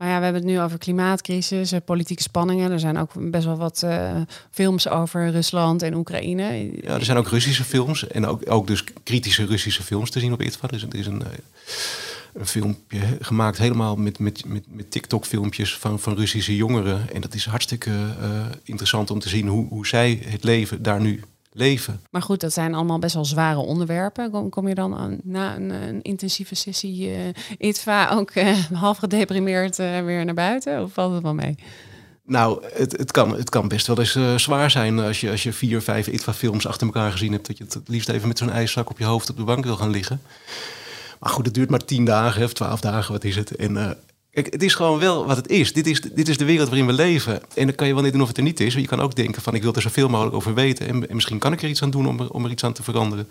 Maar 0.02 0.10
ja, 0.10 0.18
we 0.18 0.24
hebben 0.24 0.42
het 0.42 0.50
nu 0.50 0.60
over 0.60 0.78
klimaatcrisis, 0.78 1.72
eh, 1.72 1.80
politieke 1.84 2.22
spanningen. 2.22 2.70
Er 2.70 2.80
zijn 2.80 2.98
ook 2.98 3.30
best 3.30 3.44
wel 3.44 3.56
wat 3.56 3.82
eh, 3.82 4.16
films 4.50 4.88
over 4.88 5.30
Rusland 5.30 5.82
en 5.82 5.94
Oekraïne. 5.94 6.70
Ja, 6.82 6.94
er 6.94 7.04
zijn 7.04 7.18
ook 7.18 7.28
Russische 7.28 7.64
films 7.64 8.06
en 8.06 8.26
ook, 8.26 8.50
ook 8.50 8.66
dus 8.66 8.84
kritische 9.02 9.44
Russische 9.44 9.82
films 9.82 10.10
te 10.10 10.20
zien 10.20 10.32
op 10.32 10.42
ITVA. 10.42 10.66
Dus 10.66 10.82
er 10.82 10.94
is 10.94 11.06
een, 11.06 11.22
eh, 11.22 11.30
een 12.34 12.46
filmpje 12.46 13.00
gemaakt 13.20 13.58
helemaal 13.58 13.96
met, 13.96 14.18
met, 14.18 14.44
met, 14.46 14.64
met 14.68 14.90
TikTok-filmpjes 14.90 15.76
van, 15.76 15.98
van 15.98 16.14
Russische 16.14 16.56
jongeren. 16.56 17.12
En 17.12 17.20
dat 17.20 17.34
is 17.34 17.44
hartstikke 17.44 17.90
interessant 18.64 19.10
om 19.10 19.18
te 19.18 19.28
zien 19.28 19.46
hoe, 19.46 19.68
hoe 19.68 19.86
zij 19.86 20.22
het 20.24 20.44
leven 20.44 20.82
daar 20.82 21.00
nu 21.00 21.22
leven. 21.52 22.00
Maar 22.10 22.22
goed, 22.22 22.40
dat 22.40 22.52
zijn 22.52 22.74
allemaal 22.74 22.98
best 22.98 23.14
wel 23.14 23.24
zware 23.24 23.58
onderwerpen. 23.58 24.30
Kom, 24.30 24.48
kom 24.48 24.68
je 24.68 24.74
dan 24.74 24.96
aan, 24.96 25.18
na 25.22 25.56
een, 25.56 25.70
een 25.70 26.02
intensieve 26.02 26.54
sessie 26.54 27.14
eh 27.14 27.68
ITVA 27.68 28.10
ook 28.10 28.30
eh, 28.30 28.58
half 28.72 28.98
gedeprimeerd 28.98 29.78
eh, 29.78 30.00
weer 30.04 30.24
naar 30.24 30.34
buiten? 30.34 30.82
Of 30.82 30.92
valt 30.92 31.12
het 31.12 31.22
wel 31.22 31.34
mee? 31.34 31.54
Nou, 32.24 32.64
het, 32.74 32.92
het, 32.92 33.10
kan, 33.10 33.36
het 33.36 33.50
kan 33.50 33.68
best 33.68 33.86
wel 33.86 33.98
eens 33.98 34.42
zwaar 34.42 34.70
zijn 34.70 34.98
als 34.98 35.20
je, 35.20 35.30
als 35.30 35.42
je 35.42 35.52
vier, 35.52 35.82
vijf 35.82 36.06
ITVA-films 36.06 36.66
achter 36.66 36.86
elkaar 36.86 37.12
gezien 37.12 37.32
hebt. 37.32 37.46
Dat 37.46 37.58
je 37.58 37.64
het 37.64 37.80
liefst 37.86 38.08
even 38.08 38.28
met 38.28 38.38
zo'n 38.38 38.50
ijszak 38.50 38.90
op 38.90 38.98
je 38.98 39.04
hoofd 39.04 39.30
op 39.30 39.36
de 39.36 39.44
bank 39.44 39.64
wil 39.64 39.76
gaan 39.76 39.90
liggen. 39.90 40.20
Maar 41.20 41.30
goed, 41.30 41.44
het 41.44 41.54
duurt 41.54 41.70
maar 41.70 41.84
tien 41.84 42.04
dagen 42.04 42.44
of 42.44 42.52
twaalf 42.52 42.80
dagen, 42.80 43.12
wat 43.12 43.24
is 43.24 43.36
het? 43.36 43.56
En 43.56 43.96
het 44.32 44.62
is 44.62 44.74
gewoon 44.74 44.98
wel 44.98 45.26
wat 45.26 45.36
het 45.36 45.48
is. 45.48 45.72
Dit, 45.72 45.86
is. 45.86 46.00
dit 46.00 46.28
is 46.28 46.36
de 46.38 46.44
wereld 46.44 46.68
waarin 46.68 46.86
we 46.86 46.92
leven. 46.92 47.40
En 47.54 47.66
dan 47.66 47.74
kan 47.74 47.86
je 47.86 47.94
wel 47.94 48.02
niet 48.02 48.12
doen 48.12 48.22
of 48.22 48.28
het 48.28 48.36
er 48.36 48.42
niet 48.42 48.60
is. 48.60 48.74
Je 48.74 48.86
kan 48.86 49.00
ook 49.00 49.14
denken 49.14 49.42
van 49.42 49.54
ik 49.54 49.62
wil 49.62 49.74
er 49.74 49.82
zoveel 49.82 50.08
mogelijk 50.08 50.36
over 50.36 50.54
weten. 50.54 50.88
En, 50.88 51.08
en 51.08 51.14
misschien 51.14 51.38
kan 51.38 51.52
ik 51.52 51.62
er 51.62 51.68
iets 51.68 51.82
aan 51.82 51.90
doen 51.90 52.06
om 52.08 52.20
er, 52.20 52.30
om 52.30 52.44
er 52.44 52.50
iets 52.50 52.64
aan 52.64 52.72
te 52.72 52.82
veranderen. 52.82 53.28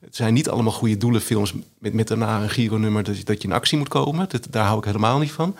Het 0.00 0.16
zijn 0.16 0.34
niet 0.34 0.48
allemaal 0.48 0.72
goede 0.72 0.96
doelenfilms 0.96 1.52
met, 1.78 1.92
met 1.92 2.08
daarna 2.08 2.42
een 2.42 2.50
Giro-nummer 2.50 3.02
dat, 3.02 3.16
je- 3.42 3.48
in 3.48 3.52
actie 3.52 3.78
moet 3.78 3.88
komen. 3.88 4.28
Daar 4.50 4.66
hou 4.66 4.78
ik 4.78 4.84
helemaal 4.84 5.18
niet 5.18 5.32
van. 5.32 5.56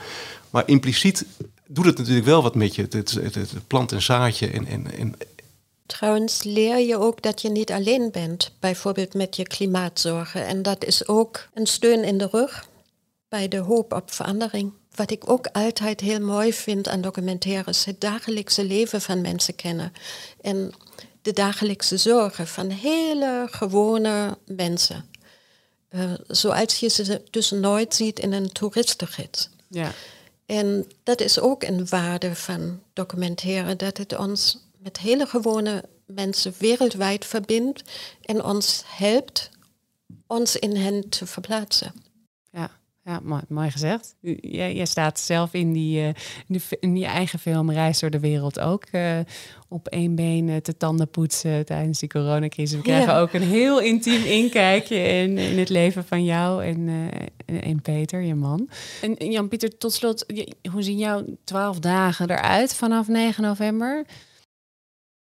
Maar 0.51 0.63
impliciet 0.67 1.25
doet 1.67 1.85
het 1.85 1.99
natuurlijk 1.99 2.27
wel 2.27 2.43
wat 2.43 2.55
met 2.55 2.75
je. 2.75 2.83
Het 2.83 3.53
plant 3.67 3.93
een 3.93 4.03
zaadje 4.03 4.47
en, 4.47 4.67
en, 4.67 4.99
en 4.99 5.15
Trouwens 5.87 6.43
leer 6.43 6.79
je 6.79 6.99
ook 6.99 7.23
dat 7.23 7.43
je 7.43 7.51
niet 7.51 7.73
alleen 7.73 8.09
bent, 8.13 8.53
bijvoorbeeld 8.61 9.15
met 9.15 9.37
je 9.37 9.43
klimaatzorgen. 9.43 10.47
En 10.47 10.63
dat 10.63 10.85
is 10.85 11.09
ook 11.09 11.49
een 11.55 11.67
steun 11.67 12.05
in 12.05 12.19
de 12.19 12.29
rug 12.33 12.67
bij 13.37 13.49
de 13.49 13.59
hoop 13.59 13.93
op 13.93 14.13
verandering. 14.13 14.73
Wat 14.95 15.11
ik 15.11 15.31
ook 15.31 15.47
altijd 15.47 16.01
heel 16.01 16.21
mooi 16.21 16.53
vind 16.53 16.89
aan 16.89 17.01
documentaires, 17.01 17.85
het 17.85 18.01
dagelijkse 18.01 18.65
leven 18.65 19.01
van 19.01 19.21
mensen 19.21 19.55
kennen. 19.55 19.93
En 20.41 20.73
de 21.23 21.33
dagelijkse 21.33 21.97
zorgen 21.97 22.47
van 22.47 22.71
hele 22.71 23.47
gewone 23.51 24.39
mensen. 24.47 25.05
Eh, 25.89 26.13
zoals 26.27 26.79
je 26.79 26.89
ze 26.89 27.23
dus 27.31 27.51
nooit 27.51 27.95
ziet 27.95 28.19
in 28.19 28.33
een 28.33 28.53
toeristengids. 28.53 29.49
Ja. 29.69 29.93
En 30.47 30.87
dat 31.03 31.21
is 31.21 31.41
ook 31.41 31.63
een 31.63 31.89
waarde 31.89 32.35
van 32.35 32.81
documentaire, 32.93 33.77
dat 33.77 33.97
het 33.97 34.19
ons 34.19 34.59
met 34.79 34.99
hele 34.99 35.27
gewone 35.27 35.85
mensen 36.07 36.55
wereldwijd 36.59 37.25
verbindt 37.25 37.83
en 38.23 38.45
ons 38.45 38.83
helpt 38.87 39.51
ons 40.27 40.57
in 40.57 40.77
hen 40.77 41.09
te 41.09 41.27
verplaatsen. 41.27 42.06
Ja, 43.09 43.21
mooi, 43.23 43.43
mooi 43.49 43.71
gezegd. 43.71 44.15
Jij, 44.41 44.75
jij 44.75 44.87
staat 44.87 45.21
zelf 45.21 45.53
in 45.55 45.73
die, 45.73 46.01
eh, 46.01 46.07
in, 46.07 46.15
die, 46.49 46.63
in 46.81 46.95
die 46.95 47.05
eigen 47.05 47.39
film 47.39 47.71
Reis 47.71 47.99
door 47.99 48.11
de 48.11 48.21
Wereld 48.21 48.61
ook 48.61 48.85
eh, 48.85 49.19
op 49.69 49.89
één 49.89 50.15
been 50.15 50.49
eh, 50.49 50.57
te 50.57 50.77
tanden 50.77 51.11
poetsen 51.11 51.65
tijdens 51.65 51.99
die 51.99 52.09
coronacrisis. 52.09 52.77
We 52.77 52.83
krijgen 52.83 53.13
Ja. 53.13 53.21
ook 53.21 53.33
een 53.33 53.43
heel 53.43 53.81
intiem 53.81 54.25
inkijkje 54.25 54.97
in, 54.97 55.39
in 55.39 55.59
het 55.59 55.69
leven 55.69 56.05
van 56.05 56.25
jou 56.25 56.65
en, 56.65 56.89
eh, 57.47 57.69
en 57.69 57.83
Peter, 57.83 58.21
je 58.23 58.35
man. 58.35 58.69
En 59.03 59.31
Jan-Pieter, 59.31 59.79
tot 59.79 59.93
slot, 59.93 60.27
hoe 60.71 60.83
zien 60.83 60.99
jouw 60.99 61.25
twaalf 61.45 61.79
dagen 61.79 62.31
eruit 62.31 62.75
vanaf 62.75 63.09
9 63.09 63.43
november? 63.43 64.05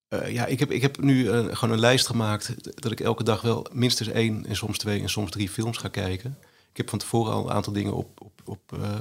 Eh, 0.08 0.32
ja, 0.32 0.46
ik 0.46 0.58
heb, 0.58 0.70
ik 0.70 0.82
heb 0.82 1.00
nu 1.00 1.24
gewoon 1.54 1.74
een 1.74 1.80
lijst 1.80 2.06
gemaakt 2.06 2.54
dat 2.82 2.92
ik 2.92 3.00
elke 3.00 3.24
dag 3.24 3.40
wel 3.40 3.66
minstens 3.72 4.08
één 4.08 4.46
en 4.46 4.56
soms 4.56 4.78
twee 4.78 5.00
en 5.00 5.08
soms 5.10 5.30
drie 5.30 5.48
films 5.48 5.78
ga 5.78 5.88
kijken. 5.88 6.38
Ik 6.70 6.76
heb 6.76 6.88
van 6.90 6.98
tevoren 6.98 7.32
al 7.32 7.44
een 7.44 7.52
aantal 7.54 7.72
dingen 7.72 7.92
op, 7.94 8.20
op, 8.22 8.32
op, 8.44 8.60
eh, 8.72 8.94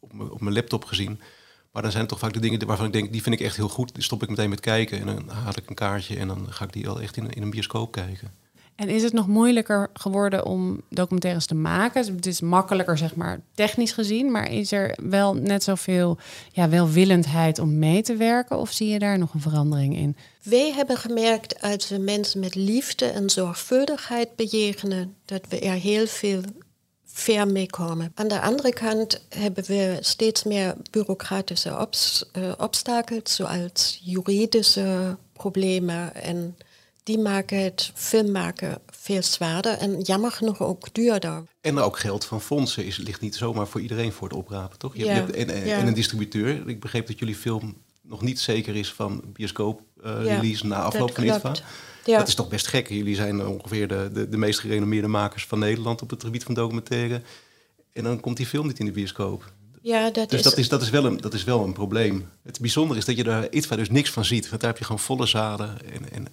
op, 0.00 0.12
mijn- 0.12 0.30
op 0.30 0.40
mijn 0.40 0.54
laptop 0.54 0.84
gezien. 0.84 1.20
Maar 1.72 1.82
dan 1.82 1.90
zijn 1.92 2.06
toch 2.06 2.18
vaak 2.18 2.32
de 2.32 2.40
dingen 2.40 2.66
waarvan 2.66 2.86
ik 2.86 2.92
denk, 2.92 3.12
die 3.12 3.22
vind 3.22 3.34
ik 3.40 3.46
echt 3.46 3.56
heel 3.56 3.68
goed. 3.68 3.94
Die 3.94 4.02
stop 4.02 4.22
ik 4.22 4.28
meteen 4.28 4.50
met 4.50 4.60
kijken 4.60 5.00
en 5.00 5.06
dan 5.06 5.28
haal 5.28 5.52
ik 5.56 5.68
een 5.68 5.74
kaartje 5.74 6.16
en 6.16 6.28
dan 6.28 6.46
ga 6.52 6.64
ik 6.64 6.72
die 6.72 6.88
al 6.88 7.00
echt 7.00 7.16
in, 7.16 7.30
in 7.30 7.42
een 7.42 7.50
bioscoop 7.50 7.92
kijken. 7.92 8.30
En 8.74 8.88
is 8.88 9.02
het 9.02 9.12
nog 9.12 9.26
moeilijker 9.26 9.90
geworden 9.92 10.44
om 10.46 10.80
documentaires 10.88 11.46
te 11.46 11.54
maken? 11.54 12.14
Het 12.14 12.26
is 12.26 12.40
makkelijker, 12.40 12.98
zeg 12.98 13.14
maar, 13.14 13.40
technisch 13.54 13.92
gezien. 13.92 14.30
Maar 14.30 14.50
is 14.50 14.72
er 14.72 14.96
wel 15.02 15.34
net 15.34 15.62
zoveel 15.62 16.18
ja, 16.52 16.68
welwillendheid 16.68 17.58
om 17.58 17.78
mee 17.78 18.02
te 18.02 18.16
werken? 18.16 18.58
Of 18.58 18.70
zie 18.72 18.88
je 18.88 18.98
daar 18.98 19.18
nog 19.18 19.34
een 19.34 19.40
verandering 19.40 19.96
in? 19.96 20.16
Wij 20.42 20.72
hebben 20.72 20.96
gemerkt 20.96 21.62
als 21.62 21.88
we 21.88 21.98
mensen 21.98 22.40
met 22.40 22.54
liefde 22.54 23.06
en 23.06 23.30
zorgvuldigheid 23.30 24.36
bejegenen, 24.36 25.14
dat 25.24 25.46
we 25.48 25.58
er 25.58 25.72
heel 25.74 26.06
veel 26.06 26.40
ver 27.20 27.46
mee 27.46 27.66
komen. 27.66 28.12
Aan 28.14 28.28
de 28.28 28.40
andere 28.40 28.72
kant 28.72 29.24
hebben 29.28 29.64
we 29.64 29.98
steeds 30.00 30.44
meer 30.44 30.74
bureaucratische 30.90 31.88
eh, 32.32 32.52
obstakels, 32.58 33.34
zoals 33.34 34.00
juridische 34.02 35.16
problemen. 35.32 36.14
En 36.14 36.56
die 37.02 37.18
maken 37.18 37.62
het 37.62 37.90
filmmaken 37.94 38.78
veel 38.86 39.22
zwaarder 39.22 39.72
en 39.78 40.00
jammer 40.00 40.30
genoeg 40.30 40.60
ook 40.60 40.94
duurder. 40.94 41.42
En 41.60 41.78
ook 41.78 41.98
geld 41.98 42.24
van 42.24 42.40
fondsen 42.40 42.84
is, 42.84 42.96
ligt 42.96 43.20
niet 43.20 43.36
zomaar 43.36 43.66
voor 43.66 43.80
iedereen 43.80 44.12
voor 44.12 44.28
het 44.28 44.36
oprapen, 44.36 44.78
toch? 44.78 44.96
Je, 44.96 45.04
Ja, 45.04 45.12
hebt, 45.12 45.30
en, 45.30 45.50
en, 45.50 45.66
ja. 45.66 45.78
en 45.78 45.86
een 45.86 45.94
distributeur. 45.94 46.68
Ik 46.68 46.80
begreep 46.80 47.06
dat 47.06 47.18
jullie 47.18 47.34
film 47.36 47.76
nog 48.02 48.22
niet 48.22 48.40
zeker 48.40 48.76
is 48.76 48.92
van 48.92 49.22
bioscoop 49.32 49.80
eh, 50.02 50.24
Ja, 50.24 50.34
release 50.34 50.66
na 50.66 50.82
afloop 50.82 51.14
van 51.14 51.24
ITVA. 51.24 51.54
Ja. 52.04 52.18
Dat 52.18 52.28
is 52.28 52.34
toch 52.34 52.48
best 52.48 52.66
gek. 52.66 52.88
Jullie 52.88 53.14
zijn 53.14 53.46
ongeveer 53.46 53.88
de, 53.88 54.10
de, 54.12 54.28
de 54.28 54.36
meest 54.36 54.60
gerenommeerde 54.60 55.08
makers 55.08 55.46
van 55.46 55.58
Nederland 55.58 56.02
op 56.02 56.10
het 56.10 56.24
gebied 56.24 56.44
van 56.44 56.54
documentaire. 56.54 57.22
En 57.92 58.04
dan 58.04 58.20
komt 58.20 58.36
die 58.36 58.46
film 58.46 58.66
niet 58.66 58.78
in 58.78 58.86
de 58.86 58.92
bioscoop. 58.92 59.52
Ja, 59.82 60.10
dat 60.10 60.30
Dus 60.30 60.38
is... 60.38 60.44
dat 60.44 60.56
is, 60.58 60.68
dat, 60.68 60.82
is 60.82 60.90
wel 60.90 61.04
een, 61.04 61.16
dat 61.20 61.34
is 61.34 61.44
wel 61.44 61.64
een 61.64 61.72
probleem. 61.72 62.28
Het 62.42 62.60
bijzondere 62.60 62.98
is 62.98 63.04
dat 63.04 63.16
je 63.16 63.24
daar 63.24 63.46
ITVA 63.50 63.76
dus 63.76 63.90
niks 63.90 64.10
van 64.10 64.24
ziet. 64.24 64.48
Want 64.48 64.60
daar 64.60 64.70
heb 64.70 64.78
je 64.78 64.84
gewoon 64.84 65.00
volle 65.00 65.26
zalen. 65.26 65.76
En, 65.92 66.12
en, 66.12 66.26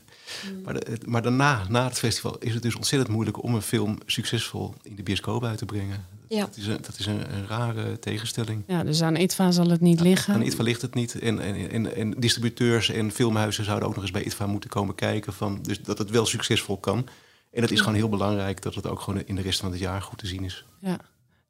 Mm. 0.53 0.61
maar, 0.63 0.73
de- 0.73 0.97
maar 1.05 1.21
daarna, 1.21 1.65
na 1.69 1.83
het 1.87 1.99
festival, 1.99 2.37
is 2.39 2.53
het 2.53 2.63
dus 2.63 2.75
ontzettend 2.75 3.11
moeilijk 3.11 3.43
om 3.43 3.55
een 3.55 3.61
film 3.61 3.97
succesvol 4.05 4.73
in 4.81 4.95
de 4.95 5.03
bioscoop 5.03 5.43
uit 5.43 5.57
te 5.57 5.65
brengen. 5.65 6.05
Ja. 6.29 6.39
Dat 6.45 6.57
is 6.57 6.67
een, 6.67 6.77
dat 6.81 6.99
is 6.99 7.05
een, 7.05 7.33
een 7.33 7.47
rare 7.47 7.99
tegenstelling. 7.99 8.63
Ja, 8.67 8.83
dus 8.83 9.01
aan 9.01 9.15
ITVA 9.15 9.51
zal 9.51 9.69
het 9.69 9.81
niet 9.81 9.99
liggen. 9.99 10.33
Aan 10.33 10.41
ITVA 10.41 10.63
ligt 10.63 10.81
het 10.81 10.93
niet. 10.93 11.19
En, 11.19 11.39
en, 11.39 11.71
en, 11.71 11.95
en 11.95 12.11
distributeurs 12.11 12.89
en 12.89 13.11
filmhuizen 13.11 13.63
zouden 13.63 13.87
ook 13.87 13.93
nog 13.93 14.03
eens 14.03 14.13
bij 14.13 14.23
ITVA 14.23 14.45
moeten 14.45 14.69
komen 14.69 14.95
kijken. 14.95 15.33
Van, 15.33 15.59
dus 15.61 15.81
dat 15.81 15.97
het 15.97 16.09
wel 16.09 16.25
succesvol 16.25 16.77
kan. 16.77 17.07
En 17.51 17.61
het 17.61 17.71
is 17.71 17.79
gewoon 17.79 17.95
heel 17.95 18.09
belangrijk 18.09 18.61
dat 18.61 18.75
het 18.75 18.87
ook 18.87 18.99
gewoon 18.99 19.23
in 19.25 19.35
de 19.35 19.41
rest 19.41 19.59
van 19.59 19.71
het 19.71 19.79
jaar 19.79 20.01
goed 20.01 20.17
te 20.17 20.27
zien 20.27 20.43
is. 20.43 20.65
Ja. 20.79 20.97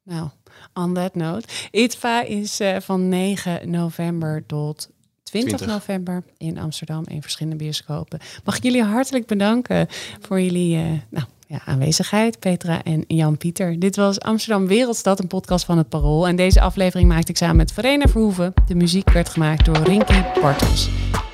Nou, 0.02 0.28
on 0.74 0.94
that 0.94 1.14
note. 1.14 1.48
ITVA 1.70 2.22
is 2.22 2.60
eh, 2.60 2.76
van 2.80 3.08
9 3.08 3.70
november 3.70 4.46
tot 4.46 4.88
20, 5.22 5.56
20. 5.56 5.76
november 5.76 6.22
in 6.36 6.58
Amsterdam 6.58 7.04
in 7.06 7.22
verschillende 7.22 7.56
bioscopen. 7.56 8.18
Mag 8.44 8.56
ik 8.56 8.62
jullie 8.62 8.82
hartelijk 8.82 9.26
bedanken 9.26 9.86
voor 10.20 10.40
jullie 10.40 10.76
eh, 10.76 10.90
nou, 11.08 11.26
ja, 11.48 11.60
aanwezigheid, 11.64 12.38
Petra 12.38 12.82
en 12.82 13.04
Jan-Pieter. 13.06 13.78
Dit 13.78 13.96
was 13.96 14.20
Amsterdam 14.20 14.66
Wereldstad, 14.66 15.18
een 15.18 15.26
podcast 15.26 15.64
van 15.64 15.78
het 15.78 15.88
Parool. 15.88 16.28
En 16.28 16.36
deze 16.36 16.60
aflevering 16.60 17.08
maakte 17.08 17.30
ik 17.30 17.36
samen 17.36 17.56
met 17.56 17.72
Verena 17.72 18.06
Verhoeven. 18.06 18.52
De 18.66 18.74
muziek 18.74 19.10
werd 19.10 19.28
gemaakt 19.28 19.64
door 19.64 19.76
Rinky 19.76 20.22
Bartels. 20.40 20.88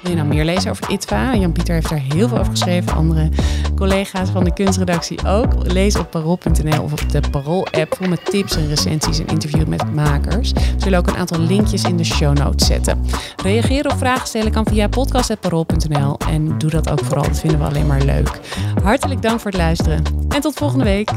Wil 0.04 0.12
je 0.12 0.18
nou 0.18 0.34
meer 0.34 0.44
lezen 0.44 0.70
over 0.70 0.90
ITVA? 0.90 1.34
Jan-Pieter 1.34 1.74
heeft 1.74 1.90
er 1.90 2.00
heel 2.00 2.28
veel 2.28 2.38
over 2.38 2.50
geschreven. 2.50 2.94
Andere 2.94 3.28
collega's 3.76 4.30
van 4.30 4.44
de 4.44 4.52
kunstredactie 4.52 5.26
ook. 5.26 5.52
Lees 5.72 5.96
op 5.96 6.10
parool.nl 6.10 6.82
of 6.82 6.92
op 6.92 7.10
de 7.10 7.20
Parool-app 7.30 7.94
vol 7.96 8.08
met 8.08 8.24
tips 8.24 8.56
en 8.56 8.68
recensies 8.68 9.18
en 9.18 9.26
interviews 9.26 9.64
met 9.64 9.94
makers. 9.94 10.52
We 10.52 10.60
zullen 10.76 10.98
ook 10.98 11.06
een 11.06 11.16
aantal 11.16 11.38
linkjes 11.38 11.82
in 11.82 11.96
de 11.96 12.04
show 12.04 12.36
notes 12.38 12.66
zetten. 12.66 13.04
Reageren 13.42 13.90
of 13.90 13.98
vragen 13.98 14.26
stellen 14.26 14.52
kan 14.52 14.66
via 14.66 14.88
podcast.parool.nl. 14.88 16.16
En 16.28 16.58
doe 16.58 16.70
dat 16.70 16.90
ook 16.90 17.04
vooral, 17.04 17.24
dat 17.24 17.40
vinden 17.40 17.58
we 17.58 17.64
alleen 17.64 17.86
maar 17.86 18.02
leuk. 18.02 18.40
Hartelijk 18.82 19.22
dank 19.22 19.40
voor 19.40 19.50
het 19.50 19.60
luisteren 19.60 20.02
en 20.28 20.40
tot 20.40 20.54
volgende 20.54 20.84
week. 20.84 21.10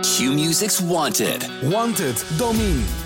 Q-Music's 0.00 0.80
Wanted. 0.80 1.50
Wanted, 1.70 2.24
Domine. 2.36 3.05